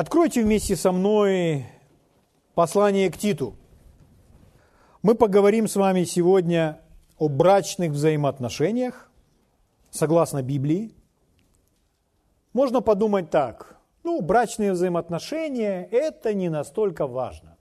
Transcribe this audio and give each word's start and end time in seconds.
Откройте 0.00 0.42
вместе 0.42 0.76
со 0.76 0.92
мной 0.92 1.66
послание 2.54 3.10
к 3.10 3.18
Титу. 3.18 3.54
Мы 5.02 5.14
поговорим 5.14 5.68
с 5.68 5.76
вами 5.76 6.04
сегодня 6.04 6.80
о 7.18 7.28
брачных 7.28 7.90
взаимоотношениях, 7.90 9.10
согласно 9.90 10.42
Библии. 10.42 10.94
Можно 12.54 12.80
подумать 12.80 13.28
так, 13.28 13.78
ну, 14.02 14.22
брачные 14.22 14.72
взаимоотношения– 14.72 15.86
это 15.92 16.32
не 16.32 16.48
настолько 16.48 17.06
важно. 17.06 17.58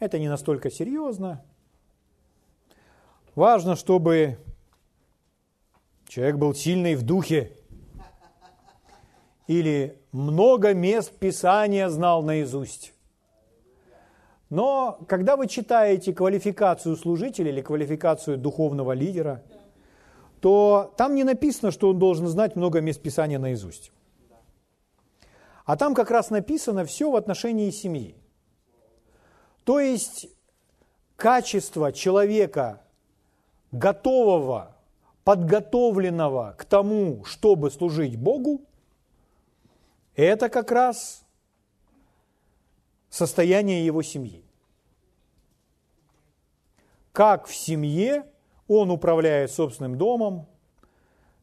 Это 0.00 0.18
не 0.18 0.28
настолько 0.28 0.68
серьезно. 0.68 1.44
Важно, 3.36 3.76
чтобы 3.76 4.36
человек 6.08 6.38
был 6.38 6.54
сильный 6.54 6.96
в 6.96 7.04
духе, 7.04 7.56
или 9.46 9.99
много 10.12 10.74
мест 10.74 11.12
Писания 11.12 11.88
знал 11.88 12.22
наизусть. 12.22 12.92
Но 14.48 14.98
когда 15.06 15.36
вы 15.36 15.46
читаете 15.46 16.12
квалификацию 16.12 16.96
служителя 16.96 17.50
или 17.50 17.60
квалификацию 17.60 18.36
духовного 18.36 18.92
лидера, 18.92 19.44
то 20.40 20.92
там 20.96 21.14
не 21.14 21.22
написано, 21.22 21.70
что 21.70 21.90
он 21.90 21.98
должен 21.98 22.26
знать 22.26 22.56
много 22.56 22.80
мест 22.80 23.00
Писания 23.00 23.38
наизусть. 23.38 23.92
А 25.64 25.76
там 25.76 25.94
как 25.94 26.10
раз 26.10 26.30
написано 26.30 26.84
все 26.84 27.10
в 27.10 27.16
отношении 27.16 27.70
семьи. 27.70 28.16
То 29.62 29.78
есть 29.78 30.26
качество 31.14 31.92
человека, 31.92 32.82
готового, 33.70 34.74
подготовленного 35.22 36.56
к 36.58 36.64
тому, 36.64 37.24
чтобы 37.24 37.70
служить 37.70 38.16
Богу, 38.16 38.62
это 40.14 40.48
как 40.48 40.70
раз 40.70 41.24
состояние 43.08 43.84
его 43.84 44.02
семьи. 44.02 44.44
Как 47.12 47.46
в 47.46 47.54
семье 47.54 48.26
он 48.68 48.90
управляет 48.90 49.50
собственным 49.50 49.98
домом, 49.98 50.46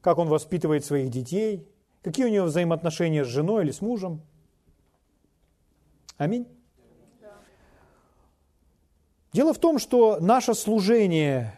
как 0.02 0.18
он 0.18 0.30
воспитывает 0.30 0.86
своих 0.86 1.10
детей, 1.10 1.68
какие 2.02 2.26
у 2.26 2.30
него 2.30 2.46
взаимоотношения 2.46 3.26
с 3.26 3.28
женой 3.28 3.64
или 3.64 3.72
с 3.72 3.82
мужем. 3.82 4.22
Аминь. 6.18 6.48
Дело 9.34 9.54
в 9.54 9.60
том, 9.60 9.78
что 9.78 10.20
наше 10.20 10.54
служение 10.54 11.54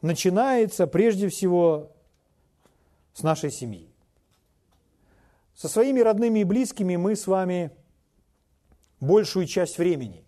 начинается 0.00 0.86
прежде 0.86 1.28
всего 1.28 1.90
с 3.12 3.22
нашей 3.22 3.50
семьи. 3.50 3.87
Со 5.58 5.66
своими 5.66 5.98
родными 5.98 6.38
и 6.38 6.44
близкими 6.44 6.94
мы 6.94 7.16
с 7.16 7.26
вами 7.26 7.72
большую 9.00 9.46
часть 9.46 9.76
времени. 9.76 10.24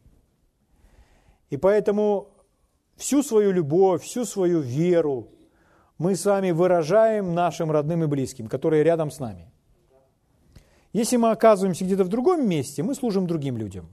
И 1.51 1.57
поэтому 1.57 2.31
всю 2.97 3.23
свою 3.23 3.53
любовь, 3.53 4.03
всю 4.03 4.25
свою 4.25 4.59
веру 4.59 5.29
мы 5.99 6.17
с 6.17 6.25
вами 6.25 6.51
выражаем 6.51 7.33
нашим 7.33 7.71
родным 7.71 8.03
и 8.03 8.09
близким, 8.09 8.49
которые 8.49 8.83
рядом 8.83 9.13
с 9.13 9.21
нами. 9.21 9.53
Если 10.93 11.17
мы 11.17 11.31
оказываемся 11.31 11.85
где-то 11.85 12.03
в 12.03 12.09
другом 12.09 12.49
месте, 12.49 12.83
мы 12.83 12.97
служим 12.97 13.29
другим 13.29 13.57
людям. 13.57 13.89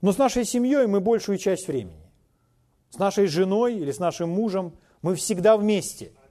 Но 0.00 0.12
с 0.12 0.18
нашей 0.18 0.44
семьей 0.44 0.86
мы 0.86 1.00
большую 1.00 1.38
часть 1.38 1.66
времени. 1.66 2.08
С 2.90 2.98
нашей 2.98 3.26
женой 3.26 3.78
или 3.78 3.90
с 3.90 3.98
нашим 3.98 4.28
мужем 4.28 4.76
мы 5.00 5.16
всегда 5.16 5.56
вместе– 5.56 6.12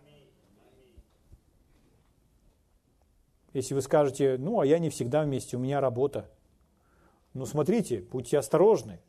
Если 3.53 3.73
вы 3.73 3.81
скажете, 3.81 4.37
ну, 4.37 4.61
а 4.61 4.65
я 4.65 4.79
не 4.79 4.89
всегда 4.89 5.23
вместе, 5.23 5.57
у 5.57 5.59
меня 5.59 5.81
работа. 5.81 6.29
Ну, 7.33 7.45
смотрите, 7.45 8.01
будьте 8.01 8.37
осторожны, 8.37 8.99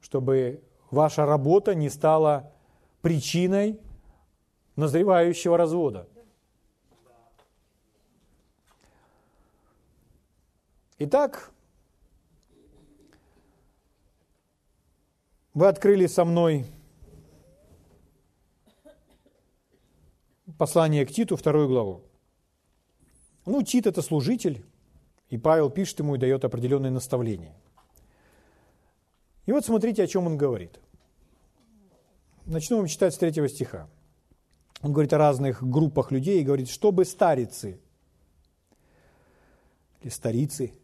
чтобы 0.00 0.62
ваша 0.90 1.24
работа 1.24 1.74
не 1.74 1.88
стала 1.88 2.52
причиной 3.00 3.80
назревающего 4.76 5.56
развода. 5.56 6.08
Итак, 10.98 11.52
вы 15.54 15.68
открыли 15.68 16.06
со 16.06 16.24
мной 16.24 16.66
послание 20.58 21.06
к 21.06 21.10
Титу, 21.10 21.36
вторую 21.36 21.68
главу. 21.68 22.07
Ну, 23.48 23.62
Тит– 23.62 23.86
это 23.86 24.02
служитель, 24.02 24.62
и 25.30 25.38
Павел 25.38 25.70
пишет 25.70 26.00
ему 26.00 26.16
и 26.16 26.18
дает 26.18 26.44
определенные 26.44 26.90
наставления. 26.90 27.54
И 29.46 29.52
вот 29.52 29.64
смотрите, 29.64 30.02
о 30.02 30.06
чем 30.06 30.26
он 30.26 30.36
говорит. 30.36 30.78
Начну 32.44 32.76
вам 32.76 32.88
читать 32.88 33.14
с 33.14 33.16
третьего 33.16 33.48
стиха. 33.48 33.88
Он 34.82 34.92
говорит 34.92 35.14
о 35.14 35.18
разных 35.18 35.66
группах 35.66 36.10
людей 36.12 36.42
и 36.42 36.44
говорит, 36.44 36.68
чтобы 36.68 37.06
старицы 37.06 37.80
или 40.02 40.10
старицы, 40.10 40.74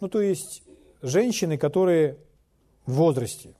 ну 0.00 0.08
то 0.08 0.22
есть 0.22 0.62
женщины, 1.02 1.58
которые 1.58 2.18
в 2.86 2.94
возрасте, 2.94 3.54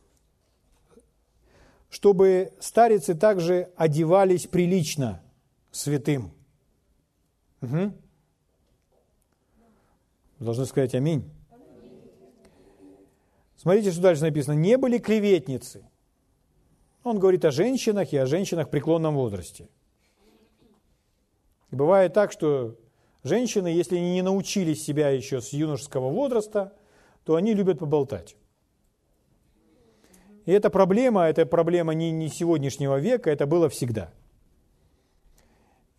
чтобы 1.90 2.50
старицы 2.60 3.14
также 3.14 3.70
одевались 3.76 4.46
прилично 4.46 5.22
святым– 5.70 6.32
Угу. 7.64 7.92
Должны 10.40 10.66
сказать 10.66 10.94
аминь. 10.94 11.30
Смотрите, 13.56 13.92
что 13.92 14.02
дальше 14.02 14.22
написано. 14.22 14.54
Не 14.54 14.76
были 14.76 14.98
клеветницы. 14.98 15.88
Он 17.02 17.18
говорит 17.18 17.44
о 17.44 17.50
женщинах 17.50 18.12
и 18.12 18.16
о 18.16 18.26
женщинах 18.26 18.68
в 18.68 18.70
преклонном 18.70 19.14
возрасте. 19.14 19.68
Бывает 21.70 22.12
так, 22.12 22.30
что 22.30 22.76
женщины, 23.22 23.68
если 23.68 23.96
они 23.96 24.12
не 24.12 24.22
научились 24.22 24.84
себя 24.84 25.08
еще 25.08 25.40
с 25.40 25.52
юношеского 25.52 26.10
возраста, 26.10 26.74
то 27.24 27.36
они 27.36 27.54
любят 27.54 27.78
поболтать. 27.78 28.36
И 30.44 30.52
эта 30.52 30.68
проблема, 30.68 31.22
это 31.22 31.46
проблема 31.46 31.94
не, 31.94 32.10
не 32.10 32.28
сегодняшнего 32.28 32.98
века, 32.98 33.30
это 33.30 33.46
было 33.46 33.70
всегда– 33.70 34.12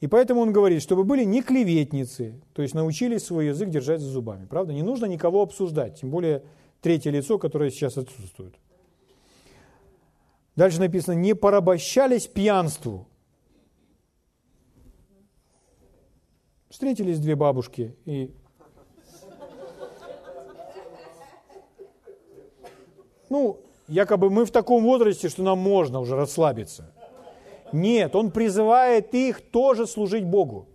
и 0.01 0.07
поэтому 0.07 0.41
он 0.41 0.51
говорит, 0.51 0.81
чтобы 0.81 1.03
были 1.03 1.23
не 1.23 1.41
клеветницы, 1.41 2.41
то 2.53 2.61
есть 2.61 2.73
научились 2.73 3.23
свой 3.23 3.47
язык 3.47 3.69
держать 3.69 4.01
за 4.01 4.09
зубами. 4.09 4.45
Правда? 4.45 4.73
Не 4.73 4.83
нужно 4.83 5.05
никого 5.05 5.41
обсуждать, 5.41 6.01
тем 6.01 6.09
более 6.09 6.43
третье 6.81 7.11
лицо, 7.11 7.39
которое 7.39 7.71
сейчас 7.71 7.97
отсутствует. 7.97 8.55
Дальше 10.55 10.79
написано, 10.79 11.15
не 11.15 11.33
порабощались 11.33 12.27
пьянству. 12.27 13.07
Встретились 16.69 17.19
две 17.19 17.35
бабушки 17.35 17.95
и... 18.05 18.33
Ну, 23.29 23.59
якобы 23.87 24.29
мы 24.29 24.45
в 24.45 24.51
таком 24.51 24.83
возрасте, 24.83 25.29
что 25.29 25.41
нам 25.41 25.57
можно 25.57 25.99
уже 25.99 26.15
расслабиться. 26.15 26.93
Нет, 27.75 28.15
он 28.15 28.31
призывает 28.31 29.13
их 29.13 29.41
тоже 29.41 29.85
служить 29.85 30.23
Богу. 30.23 30.69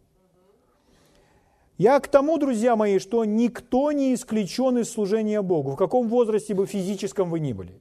Я 1.78 1.98
к 1.98 2.08
тому, 2.08 2.36
друзья 2.36 2.76
мои, 2.76 2.98
что 2.98 3.24
никто 3.24 3.90
не 3.90 4.12
исключен 4.12 4.76
из 4.76 4.90
служения 4.90 5.40
Богу, 5.40 5.70
в 5.70 5.76
каком 5.76 6.08
возрасте 6.08 6.52
бы 6.52 6.66
физическом 6.66 7.30
вы 7.30 7.40
ни 7.40 7.54
были. 7.54 7.80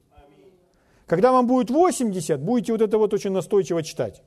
Когда 1.06 1.32
вам 1.32 1.46
будет 1.46 1.70
80, 1.70 2.40
будете 2.40 2.72
вот 2.72 2.80
это 2.80 2.96
вот 2.96 3.12
очень 3.12 3.32
настойчиво 3.32 3.82
читать. 3.82 4.22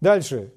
Дальше. 0.00 0.54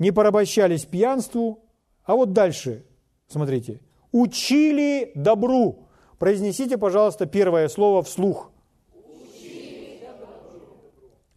Не 0.00 0.10
порабощались 0.10 0.86
пьянству, 0.86 1.60
а 2.02 2.16
вот 2.16 2.32
дальше, 2.32 2.84
смотрите. 3.28 3.80
Учили 4.10 5.12
добру. 5.14 5.86
Произнесите, 6.18 6.76
пожалуйста, 6.76 7.26
первое 7.26 7.68
слово 7.68 8.02
вслух 8.02 8.50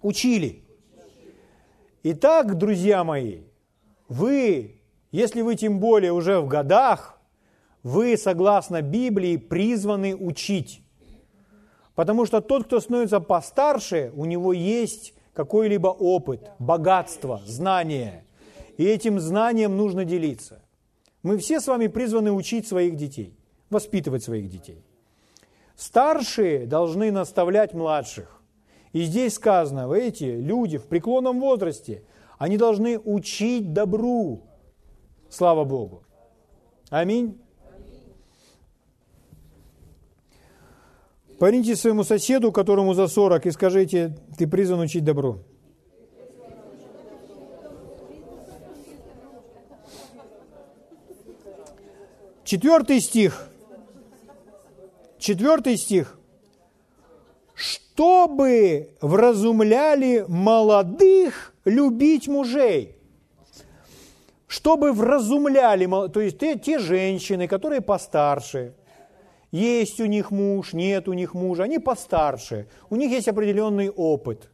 учили. 0.07 0.63
Итак, 2.03 2.57
друзья 2.57 3.03
мои, 3.03 3.41
вы, 4.07 4.81
если 5.11 5.41
вы 5.41 5.55
тем 5.55 5.79
более 5.79 6.13
уже 6.13 6.39
в 6.39 6.47
годах, 6.47 7.19
вы, 7.83 8.17
согласно 8.17 8.81
Библии, 8.81 9.37
призваны 9.37 10.15
учить. 10.15 10.81
Потому 11.95 12.25
что 12.25 12.41
тот, 12.41 12.65
кто 12.65 12.79
становится 12.79 13.19
постарше, 13.19 14.11
у 14.15 14.25
него 14.25 14.53
есть 14.53 15.13
какой-либо 15.33 15.87
опыт, 15.87 16.49
богатство, 16.59 17.41
знание. 17.45 18.25
И 18.77 18.85
этим 18.85 19.19
знанием 19.19 19.75
нужно 19.75 20.05
делиться. 20.05 20.63
Мы 21.23 21.37
все 21.37 21.59
с 21.59 21.67
вами 21.67 21.87
призваны 21.87 22.31
учить 22.31 22.67
своих 22.67 22.95
детей, 22.95 23.37
воспитывать 23.69 24.23
своих 24.23 24.49
детей. 24.49 24.85
Старшие 25.75 26.65
должны 26.65 27.11
наставлять 27.11 27.73
младших. 27.73 28.36
И 28.97 29.03
здесь 29.03 29.35
сказано, 29.35 29.93
эти 29.93 30.23
люди 30.23 30.79
в 30.79 30.87
преклонном 30.87 31.39
возрасте, 31.39 32.03
они 32.39 32.57
должны 32.57 32.97
учить 32.97 33.71
добру. 33.71 34.41
Слава 35.29 35.65
Богу. 35.65 36.01
Аминь. 36.89 37.39
Поверните 41.37 41.75
своему 41.75 42.03
соседу, 42.03 42.51
которому 42.51 42.95
за 42.95 43.07
40, 43.07 43.45
и 43.45 43.51
скажите, 43.51 44.17
ты 44.35 44.47
призван 44.47 44.79
учить 44.79 45.03
добро. 45.03 45.43
Четвертый 52.43 52.99
стих. 52.99 53.47
Четвертый 55.19 55.77
стих. 55.77 56.16
Чтобы 57.57 58.91
вразумляли 59.01 60.25
молодых 60.27 61.55
любить 61.65 62.27
мужей. 62.27 62.95
Чтобы 64.45 64.93
вразумляли, 64.93 65.87
то 66.09 66.21
есть 66.21 66.37
те, 66.37 66.57
те 66.59 66.77
женщины, 66.77 67.47
которые 67.47 67.81
постарше, 67.81 68.75
есть 69.49 69.99
у 69.99 70.05
них 70.05 70.29
муж, 70.29 70.73
нет 70.73 71.07
у 71.07 71.13
них 71.13 71.33
мужа, 71.33 71.63
они 71.63 71.79
постарше, 71.79 72.69
у 72.91 72.95
них 72.95 73.09
есть 73.09 73.27
определенный 73.27 73.89
опыт. 73.89 74.51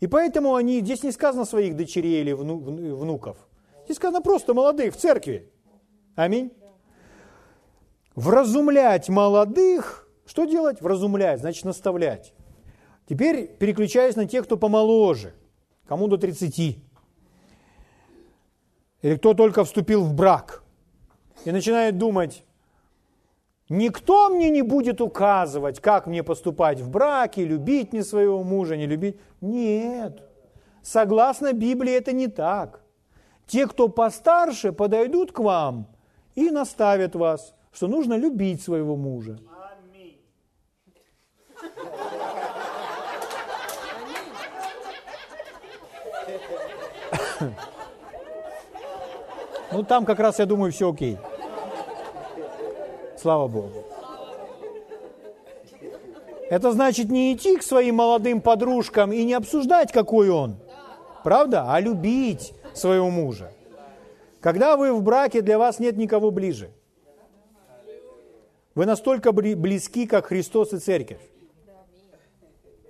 И 0.00 0.08
поэтому 0.08 0.56
они, 0.56 0.80
здесь 0.80 1.04
не 1.04 1.12
сказано 1.12 1.44
своих 1.44 1.76
дочерей 1.76 2.20
или 2.20 2.32
внуков, 2.32 3.36
здесь 3.84 3.96
сказано 3.96 4.22
просто 4.22 4.54
молодых 4.54 4.94
в 4.94 4.98
церкви. 4.98 5.48
Аминь. 6.16 6.50
Вразумлять 8.16 9.08
молодых, 9.08 10.03
что 10.26 10.44
делать? 10.44 10.80
Вразумлять, 10.80 11.40
значит 11.40 11.64
наставлять. 11.64 12.32
Теперь 13.08 13.46
переключаюсь 13.46 14.16
на 14.16 14.26
тех, 14.26 14.44
кто 14.44 14.56
помоложе, 14.56 15.34
кому 15.86 16.08
до 16.08 16.16
30. 16.16 16.78
Или 19.02 19.16
кто 19.16 19.34
только 19.34 19.64
вступил 19.64 20.02
в 20.02 20.14
брак 20.14 20.62
и 21.44 21.50
начинает 21.52 21.98
думать, 21.98 22.44
Никто 23.70 24.28
мне 24.28 24.50
не 24.50 24.62
будет 24.62 25.00
указывать, 25.00 25.80
как 25.80 26.06
мне 26.06 26.22
поступать 26.22 26.80
в 26.80 26.90
браке, 26.90 27.44
любить 27.44 27.92
мне 27.92 28.04
своего 28.04 28.42
мужа, 28.44 28.76
не 28.76 28.86
любить. 28.86 29.18
Нет. 29.40 30.22
Согласно 30.82 31.54
Библии 31.54 31.94
это 31.94 32.12
не 32.12 32.28
так. 32.28 32.82
Те, 33.46 33.66
кто 33.66 33.88
постарше, 33.88 34.72
подойдут 34.72 35.32
к 35.32 35.38
вам 35.38 35.86
и 36.34 36.50
наставят 36.50 37.14
вас, 37.14 37.54
что 37.72 37.88
нужно 37.88 38.14
любить 38.14 38.62
своего 38.62 38.96
мужа. 38.96 39.38
Ну, 49.72 49.82
там 49.82 50.04
как 50.04 50.20
раз, 50.20 50.38
я 50.38 50.46
думаю, 50.46 50.72
все 50.72 50.90
окей. 50.90 51.18
Слава 53.16 53.48
Богу. 53.48 53.84
Это 56.50 56.72
значит 56.72 57.08
не 57.08 57.34
идти 57.34 57.56
к 57.56 57.62
своим 57.62 57.96
молодым 57.96 58.40
подружкам 58.40 59.12
и 59.12 59.24
не 59.24 59.34
обсуждать, 59.34 59.90
какой 59.92 60.28
он. 60.28 60.56
Правда? 61.24 61.72
А 61.72 61.80
любить 61.80 62.52
своего 62.74 63.10
мужа. 63.10 63.50
Когда 64.40 64.76
вы 64.76 64.92
в 64.92 65.02
браке, 65.02 65.40
для 65.40 65.58
вас 65.58 65.78
нет 65.78 65.96
никого 65.96 66.30
ближе. 66.30 66.70
Вы 68.74 68.86
настолько 68.86 69.32
близки, 69.32 70.06
как 70.06 70.26
Христос 70.26 70.72
и 70.72 70.78
Церковь. 70.78 71.20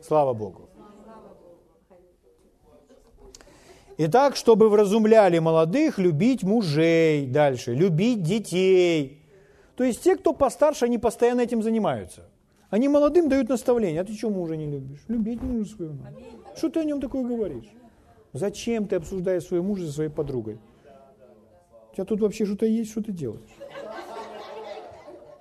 Слава 0.02 0.34
Богу. 0.34 0.68
Итак, 3.96 4.35
чтобы 4.37 4.69
вразумляли 4.69 5.38
молодых, 5.38 5.99
любить 5.99 6.43
мужей 6.43 7.26
дальше, 7.26 7.75
любить 7.75 8.23
детей, 8.23 9.25
то 9.76 9.85
есть 9.85 10.02
те, 10.02 10.17
кто 10.17 10.32
постарше, 10.32 10.85
они 10.85 10.99
постоянно 10.99 11.41
этим 11.41 11.62
занимаются. 11.62 12.23
Они 12.70 12.88
молодым 12.88 13.29
дают 13.29 13.49
наставление. 13.49 14.00
А 14.00 14.05
ты 14.05 14.14
что 14.14 14.31
мужа 14.31 14.56
не 14.56 14.67
любишь? 14.67 15.05
Любить 15.08 15.43
мужа 15.43 15.69
своего. 15.69 15.94
Что 16.56 16.70
ты 16.70 16.81
о 16.81 16.85
нем 16.85 17.00
такое 17.00 17.25
говоришь? 17.25 17.70
Зачем 18.32 18.87
ты 18.87 18.96
обсуждаешь 18.96 19.44
своего 19.44 19.64
мужа 19.64 19.87
со 19.87 19.93
своей 19.93 20.11
подругой? 20.11 20.58
У 21.93 21.94
тебя 21.94 22.05
тут 22.05 22.20
вообще 22.20 22.44
что-то 22.44 22.67
есть, 22.67 22.91
что 22.91 23.02
ты 23.02 23.12
делаешь? 23.12 23.56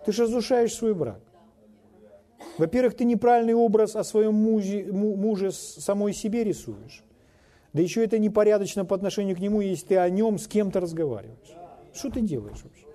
Ты 0.06 0.12
же 0.12 0.24
разрушаешь 0.24 0.74
свой 0.74 0.94
брак. 0.94 1.20
Во-первых, 2.58 2.96
ты 2.96 3.04
неправильный 3.04 3.56
образ 3.56 3.96
о 3.96 4.04
своем 4.04 4.36
муже, 4.36 4.86
муже 4.92 5.52
самой 5.52 6.14
себе 6.14 6.44
рисуешь. 6.44 7.04
Да 7.74 7.81
еще 7.81 8.04
это 8.04 8.20
непорядочно 8.20 8.86
по 8.86 8.96
отношению 8.96 9.36
к 9.36 9.40
нему, 9.40 9.60
если 9.60 9.88
ты 9.88 9.98
о 9.98 10.10
нем 10.10 10.38
с 10.38 10.48
кем-то 10.48 10.80
разговариваешь. 10.80 11.56
Что 11.94 12.12
ты 12.12 12.22
делаешь 12.22 12.62
вообще? 12.64 12.86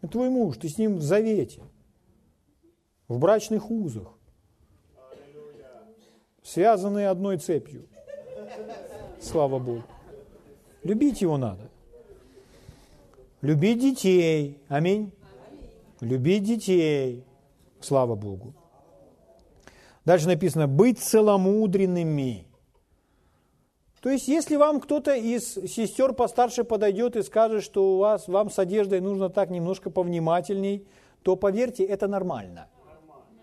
Это 0.00 0.12
твой 0.12 0.30
муж, 0.30 0.58
ты 0.58 0.68
с 0.68 0.78
ним 0.78 0.98
в 0.98 1.02
завете, 1.02 1.62
в 3.08 3.18
брачных 3.18 3.70
узах, 3.70 4.16
связанные 6.42 7.08
одной 7.08 7.38
цепью. 7.38 7.88
Слава 9.20 9.58
Богу. 9.58 9.82
Любить 10.82 11.22
его 11.22 11.38
надо. 11.38 11.70
Любить 13.40 13.80
детей. 13.80 14.58
Аминь. 14.68 15.10
Любить 16.00 16.44
детей. 16.44 17.24
Слава 17.80 18.14
Богу. 18.14 18.54
Дальше 20.04 20.26
написано, 20.26 20.68
быть 20.68 20.98
целомудренными. 20.98 22.43
То 24.04 24.10
есть, 24.10 24.28
если 24.28 24.56
вам 24.56 24.82
кто-то 24.82 25.14
из 25.14 25.54
сестер 25.54 26.12
постарше 26.12 26.62
подойдет 26.62 27.16
и 27.16 27.22
скажет, 27.22 27.62
что 27.64 27.94
у 27.94 27.98
вас, 28.00 28.28
вам 28.28 28.50
с 28.50 28.58
одеждой 28.58 29.00
нужно 29.00 29.30
так 29.30 29.48
немножко 29.48 29.88
повнимательней, 29.88 30.86
то 31.22 31.36
поверьте, 31.36 31.84
это 31.84 32.06
нормально. 32.06 32.68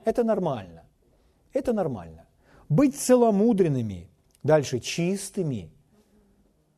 Это 0.06 0.24
нормально. 0.24 0.84
Это 1.52 1.74
нормально. 1.74 2.28
Быть 2.70 2.96
целомудренными, 2.96 4.08
дальше 4.44 4.80
чистыми. 4.80 5.72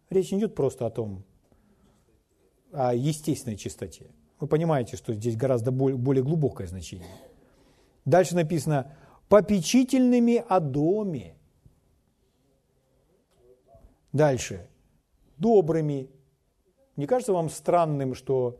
Речь 0.10 0.32
не 0.32 0.40
идет 0.40 0.56
просто 0.56 0.86
о 0.86 0.90
том, 0.90 1.26
о 2.72 2.96
естественной 2.96 3.58
чистоте. 3.58 4.06
Вы 4.40 4.48
понимаете, 4.48 4.96
что 4.96 5.14
здесь 5.14 5.36
гораздо 5.36 5.72
более 5.72 6.24
глубокое 6.24 6.68
значение. 6.68 7.10
Дальше 8.06 8.34
написано 8.34 8.96
попечительными 9.28 10.42
о 10.48 10.62
доме. 10.62 11.36
Дальше. 14.14 14.70
Добрыми. 15.38 16.10
Не 16.96 17.08
кажется 17.08 17.34
вам 17.34 17.50
странным, 17.50 18.14
что 18.14 18.60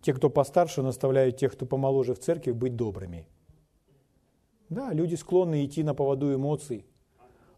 те, 0.00 0.14
кто 0.14 0.30
постарше, 0.30 0.82
наставляют 0.82 1.36
тех, 1.36 1.52
кто 1.52 1.66
помоложе 1.66 2.14
в 2.14 2.20
церкви, 2.20 2.52
быть 2.52 2.76
добрыми? 2.76 3.26
Да, 4.68 4.92
люди 4.92 5.16
склонны 5.16 5.64
идти 5.64 5.82
на 5.82 5.94
поводу 5.94 6.32
эмоций, 6.32 6.86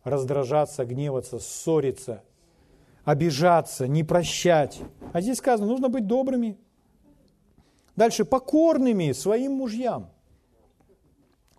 раздражаться, 0.05 0.87
гневаться, 0.87 1.39
ссориться, 1.39 2.25
обижаться, 3.05 3.87
не 3.87 4.03
прощать. 4.03 4.81
А 5.13 5.21
здесь 5.21 5.39
сказано, 5.39 5.69
нужно 5.69 5.91
быть 5.91 6.07
добрыми. 6.07 6.59
Дальше, 7.95 8.25
покорными 8.25 9.13
своим 9.13 9.53
мужьям. 9.53 10.11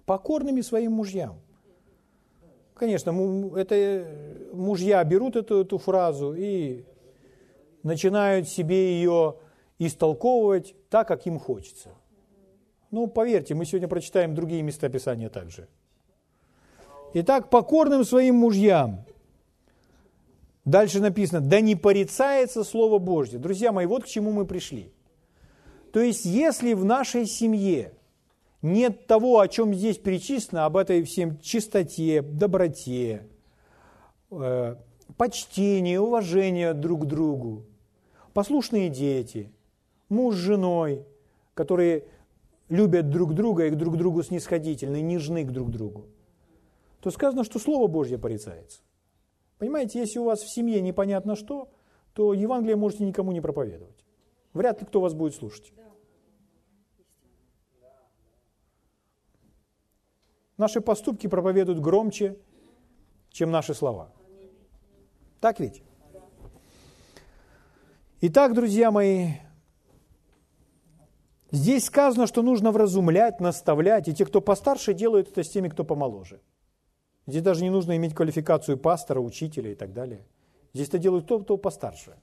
Покорными 0.05 0.61
своим 0.61 0.93
мужьям. 0.93 1.39
Конечно, 2.81 3.11
это 3.57 3.75
э, 3.75 4.50
мужья 4.53 5.03
берут 5.03 5.35
эту, 5.35 5.61
эту 5.61 5.77
фразу 5.77 6.33
и 6.35 6.83
начинают 7.83 8.50
себе 8.50 8.95
ее 8.95 9.35
истолковывать 9.77 10.73
так, 10.89 11.07
как 11.07 11.27
им 11.27 11.38
хочется. 11.38 11.89
Ну, 12.89 13.05
поверьте, 13.05 13.53
мы 13.53 13.65
сегодня 13.65 13.88
прочитаем 13.88 14.33
другие 14.33 14.63
места 14.63 14.89
Писания 14.89 15.29
также. 15.29 15.67
Итак, 17.13 17.51
покорным 17.51 18.03
своим 18.03 18.38
мужьям. 18.38 19.05
Дальше 20.65 21.01
написано, 21.01 21.39
да 21.39 21.61
не 21.61 21.75
порицается 21.75 22.63
Слово 22.63 22.97
Божье. 22.97 23.38
Друзья 23.38 23.71
мои, 23.71 23.85
вот 23.85 24.05
к 24.05 24.07
чему 24.07 24.31
мы 24.31 24.47
пришли. 24.47 24.91
То 25.93 26.00
есть, 26.00 26.25
если 26.25 26.73
в 26.73 26.83
нашей 26.83 27.27
семье 27.27 27.93
нет 28.61 29.07
того, 29.07 29.39
о 29.39 29.47
чем 29.47 29.73
здесь 29.73 29.97
перечислено, 29.97 30.65
об 30.65 30.77
этой 30.77 31.03
всем 31.03 31.39
чистоте, 31.39 32.21
доброте, 32.21 33.27
э, 34.29 34.75
почтении, 35.17 35.97
уважении 35.97 36.71
друг 36.73 37.03
к 37.03 37.05
другу, 37.05 37.65
послушные 38.33 38.89
дети, 38.89 39.51
муж 40.09 40.35
с 40.35 40.39
женой, 40.39 41.05
которые 41.53 42.05
любят 42.69 43.09
друг 43.09 43.33
друга 43.33 43.65
и 43.65 43.71
друг 43.71 43.95
к 43.95 43.97
другу 43.97 44.23
снисходительны, 44.23 45.01
нежны 45.01 45.43
к 45.43 45.51
друг 45.51 45.69
другу, 45.69 46.05
то 47.01 47.11
сказано, 47.11 47.43
что 47.43 47.59
Слово 47.59 47.87
Божье 47.87 48.17
порицается. 48.17 48.81
Понимаете, 49.57 49.99
если 49.99 50.19
у 50.19 50.23
вас 50.23 50.41
в 50.41 50.53
семье 50.53 50.81
непонятно 50.81 51.35
что, 51.35 51.69
то 52.13 52.33
Евангелие 52.33 52.75
можете 52.75 53.03
никому 53.03 53.31
не 53.31 53.41
проповедовать. 53.41 54.05
Вряд 54.53 54.81
ли 54.81 54.87
кто 54.87 55.01
вас 55.01 55.13
будет 55.13 55.35
слушать. 55.35 55.71
Наши 60.61 60.79
поступки 60.79 61.25
проповедуют 61.25 61.79
громче, 61.79 62.37
чем 63.31 63.49
наши 63.49 63.73
слова. 63.73 64.11
Так 65.39 65.59
ведь? 65.59 65.81
Итак, 68.21 68.53
друзья 68.53 68.91
мои, 68.91 69.29
здесь 71.49 71.85
сказано, 71.85 72.27
что 72.27 72.43
нужно 72.43 72.71
вразумлять, 72.71 73.39
наставлять, 73.39 74.07
и 74.07 74.13
те, 74.13 74.23
кто 74.23 74.39
постарше, 74.39 74.93
делают 74.93 75.31
это 75.31 75.43
с 75.43 75.49
теми, 75.49 75.67
кто 75.67 75.83
помоложе. 75.83 76.41
Здесь 77.25 77.41
даже 77.41 77.63
не 77.63 77.71
нужно 77.71 77.97
иметь 77.97 78.13
квалификацию 78.13 78.77
пастора, 78.77 79.19
учителя 79.19 79.71
и 79.71 79.75
так 79.75 79.93
далее. 79.93 80.27
Здесь 80.75 80.89
это 80.89 80.99
делают 80.99 81.25
тот, 81.25 81.45
кто 81.45 81.57
постарше. 81.57 82.19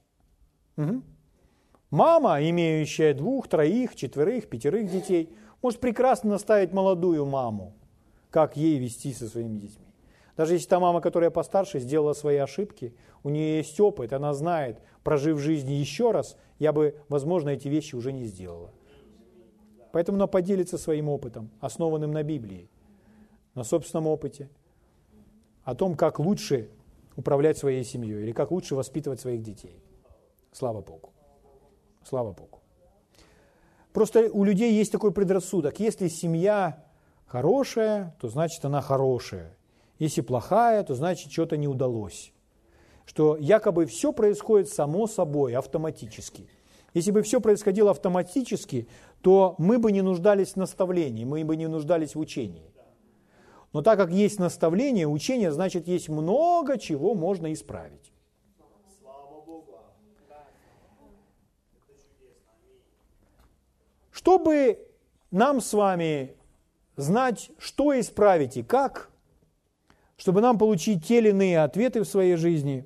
Угу. 0.76 1.02
Мама, 1.90 2.48
имеющая 2.48 3.14
двух, 3.14 3.48
троих, 3.48 3.96
четверых, 3.96 4.48
пятерых 4.48 4.88
детей, 4.92 5.36
может 5.60 5.80
прекрасно 5.80 6.30
наставить 6.30 6.72
молодую 6.72 7.26
маму, 7.26 7.74
как 8.30 8.56
ей 8.56 8.78
вести 8.78 9.12
со 9.12 9.28
своими 9.28 9.58
детьми. 9.58 9.86
Даже 10.36 10.54
если 10.54 10.68
та 10.68 10.78
мама, 10.78 11.00
которая 11.00 11.30
постарше, 11.30 11.80
сделала 11.80 12.12
свои 12.12 12.36
ошибки, 12.36 12.94
у 13.24 13.28
нее 13.28 13.58
есть 13.58 13.78
опыт, 13.80 14.12
она 14.12 14.34
знает, 14.34 14.80
прожив 15.02 15.38
жизнь 15.40 15.72
еще 15.72 16.12
раз, 16.12 16.36
я 16.58 16.72
бы, 16.72 16.96
возможно, 17.08 17.50
эти 17.50 17.68
вещи 17.68 17.96
уже 17.96 18.12
не 18.12 18.24
сделала. 18.24 18.70
Поэтому 19.90 20.16
она 20.16 20.26
поделится 20.26 20.78
своим 20.78 21.08
опытом, 21.08 21.50
основанным 21.60 22.12
на 22.12 22.22
Библии, 22.22 22.70
на 23.54 23.64
собственном 23.64 24.06
опыте, 24.06 24.48
о 25.64 25.74
том, 25.74 25.96
как 25.96 26.20
лучше 26.20 26.68
управлять 27.16 27.58
своей 27.58 27.82
семьей 27.82 28.22
или 28.22 28.32
как 28.32 28.52
лучше 28.52 28.76
воспитывать 28.76 29.20
своих 29.20 29.42
детей. 29.42 29.82
Слава 30.52 30.82
Богу. 30.82 31.10
Слава 32.04 32.32
Богу. 32.32 32.60
Просто 33.92 34.30
у 34.32 34.44
людей 34.44 34.72
есть 34.72 34.92
такой 34.92 35.12
предрассудок. 35.12 35.80
Если 35.80 36.06
семья 36.08 36.84
хорошая, 37.28 38.16
то 38.20 38.28
значит 38.28 38.64
она 38.64 38.80
хорошая. 38.80 39.56
Если 39.98 40.20
плохая, 40.20 40.82
то 40.82 40.94
значит 40.94 41.30
что-то 41.30 41.56
не 41.56 41.68
удалось. 41.68 42.32
Что 43.04 43.36
якобы 43.36 43.86
все 43.86 44.12
происходит 44.12 44.68
само 44.68 45.06
собой, 45.06 45.54
автоматически. 45.54 46.48
Если 46.94 47.10
бы 47.10 47.22
все 47.22 47.40
происходило 47.40 47.90
автоматически, 47.90 48.88
то 49.20 49.54
мы 49.58 49.78
бы 49.78 49.92
не 49.92 50.02
нуждались 50.02 50.52
в 50.52 50.56
наставлении, 50.56 51.24
мы 51.24 51.44
бы 51.44 51.56
не 51.56 51.66
нуждались 51.68 52.14
в 52.14 52.18
учении. 52.18 52.72
Но 53.72 53.82
так 53.82 53.98
как 53.98 54.10
есть 54.10 54.38
наставление, 54.38 55.06
учение, 55.06 55.52
значит, 55.52 55.86
есть 55.86 56.08
много 56.08 56.78
чего 56.78 57.14
можно 57.14 57.52
исправить. 57.52 58.12
Чтобы 64.10 64.84
нам 65.30 65.60
с 65.60 65.72
вами 65.72 66.37
знать, 66.98 67.50
что 67.58 67.98
исправить 67.98 68.56
и 68.56 68.62
как, 68.62 69.08
чтобы 70.16 70.40
нам 70.40 70.58
получить 70.58 71.06
те 71.06 71.18
или 71.18 71.30
иные 71.30 71.62
ответы 71.62 72.02
в 72.02 72.08
своей 72.08 72.34
жизни, 72.34 72.84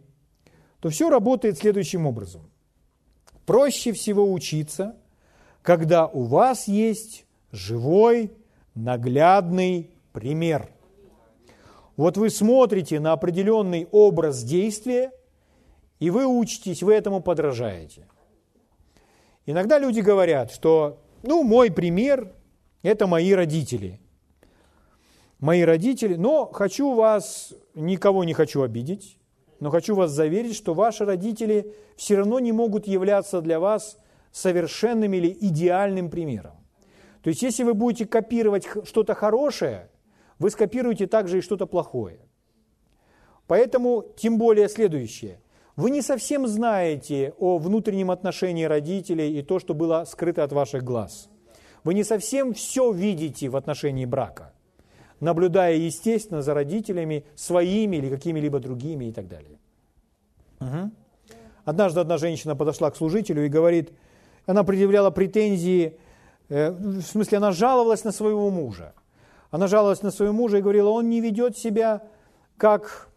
то 0.80 0.90
все 0.90 1.08
работает 1.08 1.58
следующим 1.58 2.06
образом. 2.06 2.42
Проще 3.46 3.92
всего 3.92 4.30
учиться, 4.30 4.96
когда 5.62 6.06
у 6.06 6.24
вас 6.24 6.68
есть 6.68 7.24
живой, 7.50 8.32
наглядный 8.74 9.90
пример. 10.12 10.70
Вот 11.96 12.18
вы 12.18 12.28
смотрите 12.28 13.00
на 13.00 13.12
определенный 13.12 13.88
образ 13.92 14.42
действия, 14.42 15.10
и 16.00 16.10
вы 16.10 16.26
учитесь, 16.26 16.82
вы 16.82 16.94
этому 16.94 17.22
подражаете. 17.22 18.06
Иногда 19.46 19.78
люди 19.78 20.00
говорят, 20.00 20.52
что, 20.52 21.00
ну, 21.22 21.42
мой 21.44 21.70
пример– 21.72 22.30
это 22.82 23.06
мои 23.06 23.32
родители 23.32 24.00
мои 25.42 25.62
родители, 25.62 26.14
но 26.14 26.46
хочу 26.46 26.94
вас, 26.94 27.52
никого 27.74 28.24
не 28.24 28.32
хочу 28.32 28.62
обидеть, 28.62 29.18
но 29.58 29.70
хочу 29.70 29.94
вас 29.96 30.12
заверить, 30.12 30.54
что 30.54 30.72
ваши 30.72 31.04
родители 31.04 31.74
все 31.96 32.16
равно 32.16 32.38
не 32.38 32.52
могут 32.52 32.86
являться 32.86 33.40
для 33.40 33.58
вас 33.58 33.98
совершенным 34.30 35.12
или 35.12 35.36
идеальным 35.40 36.10
примером. 36.10 36.54
То 37.22 37.30
есть, 37.30 37.42
если 37.42 37.64
вы 37.64 37.74
будете 37.74 38.06
копировать 38.06 38.66
что-то 38.84 39.14
хорошее, 39.14 39.90
вы 40.38 40.48
скопируете 40.50 41.08
также 41.08 41.38
и 41.38 41.42
что-то 41.42 41.66
плохое. 41.66 42.20
Поэтому, 43.48 44.04
тем 44.16 44.38
более 44.38 44.68
следующее. 44.68 45.40
Вы 45.74 45.90
не 45.90 46.02
совсем 46.02 46.46
знаете 46.46 47.34
о 47.38 47.58
внутреннем 47.58 48.12
отношении 48.12 48.64
родителей 48.64 49.38
и 49.38 49.42
то, 49.42 49.58
что 49.58 49.74
было 49.74 50.04
скрыто 50.04 50.44
от 50.44 50.52
ваших 50.52 50.84
глаз. 50.84 51.31
Вы 51.84 51.94
не 51.94 52.04
совсем 52.04 52.54
все 52.54 52.92
видите 52.92 53.48
в 53.48 53.56
отношении 53.56 54.04
брака 54.04 54.52
наблюдая, 55.22 55.76
естественно, 55.76 56.42
за 56.42 56.52
родителями 56.52 57.24
своими 57.36 57.96
или 57.96 58.10
какими-либо 58.10 58.58
другими 58.58 59.04
и 59.04 59.12
так 59.12 59.28
далее. 59.28 59.56
Угу. 60.60 60.90
Однажды 61.64 62.00
одна 62.00 62.18
женщина 62.18 62.56
подошла 62.56 62.90
к 62.90 62.96
служителю 62.96 63.46
и 63.46 63.48
говорит, 63.48 63.92
она 64.46 64.64
предъявляла 64.64 65.10
претензии, 65.10 65.96
э, 66.48 66.72
в 66.72 67.02
смысле, 67.02 67.38
она 67.38 67.52
жаловалась 67.52 68.02
на 68.02 68.10
своего 68.10 68.50
мужа. 68.50 68.94
Она 69.52 69.68
жаловалась 69.68 70.02
на 70.02 70.10
своего 70.10 70.34
мужа 70.34 70.58
и 70.58 70.60
говорила, 70.60 70.88
он 70.88 71.08
не 71.08 71.20
ведет 71.20 71.56
себя 71.56 72.02
как, 72.56 73.08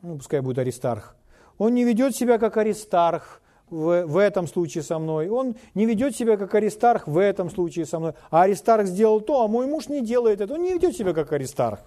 ну, 0.00 0.16
пускай 0.16 0.40
будет 0.40 0.58
Аристарх, 0.58 1.16
он 1.58 1.74
не 1.74 1.84
ведет 1.84 2.16
себя 2.16 2.38
как 2.38 2.56
Аристарх, 2.56 3.41
в, 3.72 4.06
в 4.06 4.16
этом 4.18 4.46
случае 4.46 4.84
со 4.84 4.98
мной, 4.98 5.28
он 5.28 5.56
не 5.74 5.86
ведет 5.86 6.14
себя 6.14 6.36
как 6.36 6.54
Аристарх 6.54 7.08
в 7.08 7.16
этом 7.16 7.50
случае 7.50 7.86
со 7.86 7.98
мной, 7.98 8.12
а 8.30 8.42
Аристарх 8.42 8.86
сделал 8.86 9.20
то, 9.20 9.42
а 9.42 9.48
мой 9.48 9.66
муж 9.66 9.88
не 9.88 10.02
делает 10.02 10.40
это, 10.40 10.54
он 10.54 10.62
не 10.62 10.74
ведет 10.74 10.94
себя 10.94 11.14
как 11.14 11.32
Аристарх. 11.32 11.80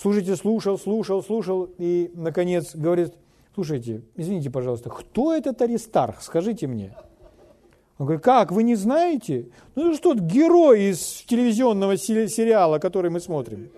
Слушайте, 0.00 0.34
слушал, 0.36 0.78
слушал, 0.78 1.22
слушал 1.22 1.68
и, 1.76 2.10
наконец, 2.14 2.74
говорит, 2.74 3.12
слушайте, 3.54 4.02
извините, 4.16 4.50
пожалуйста, 4.50 4.88
кто 4.88 5.34
этот 5.34 5.60
Аристарх, 5.60 6.22
скажите 6.22 6.66
мне. 6.66 6.96
Он 7.98 8.06
говорит, 8.06 8.24
как, 8.24 8.52
вы 8.52 8.62
не 8.62 8.76
знаете? 8.76 9.48
Ну 9.74 9.88
это 9.88 9.96
что, 9.96 10.14
герой 10.14 10.90
из 10.90 11.24
телевизионного 11.26 11.96
сериала, 11.96 12.78
который 12.78 13.10
мы 13.10 13.20
смотрим. 13.20 13.70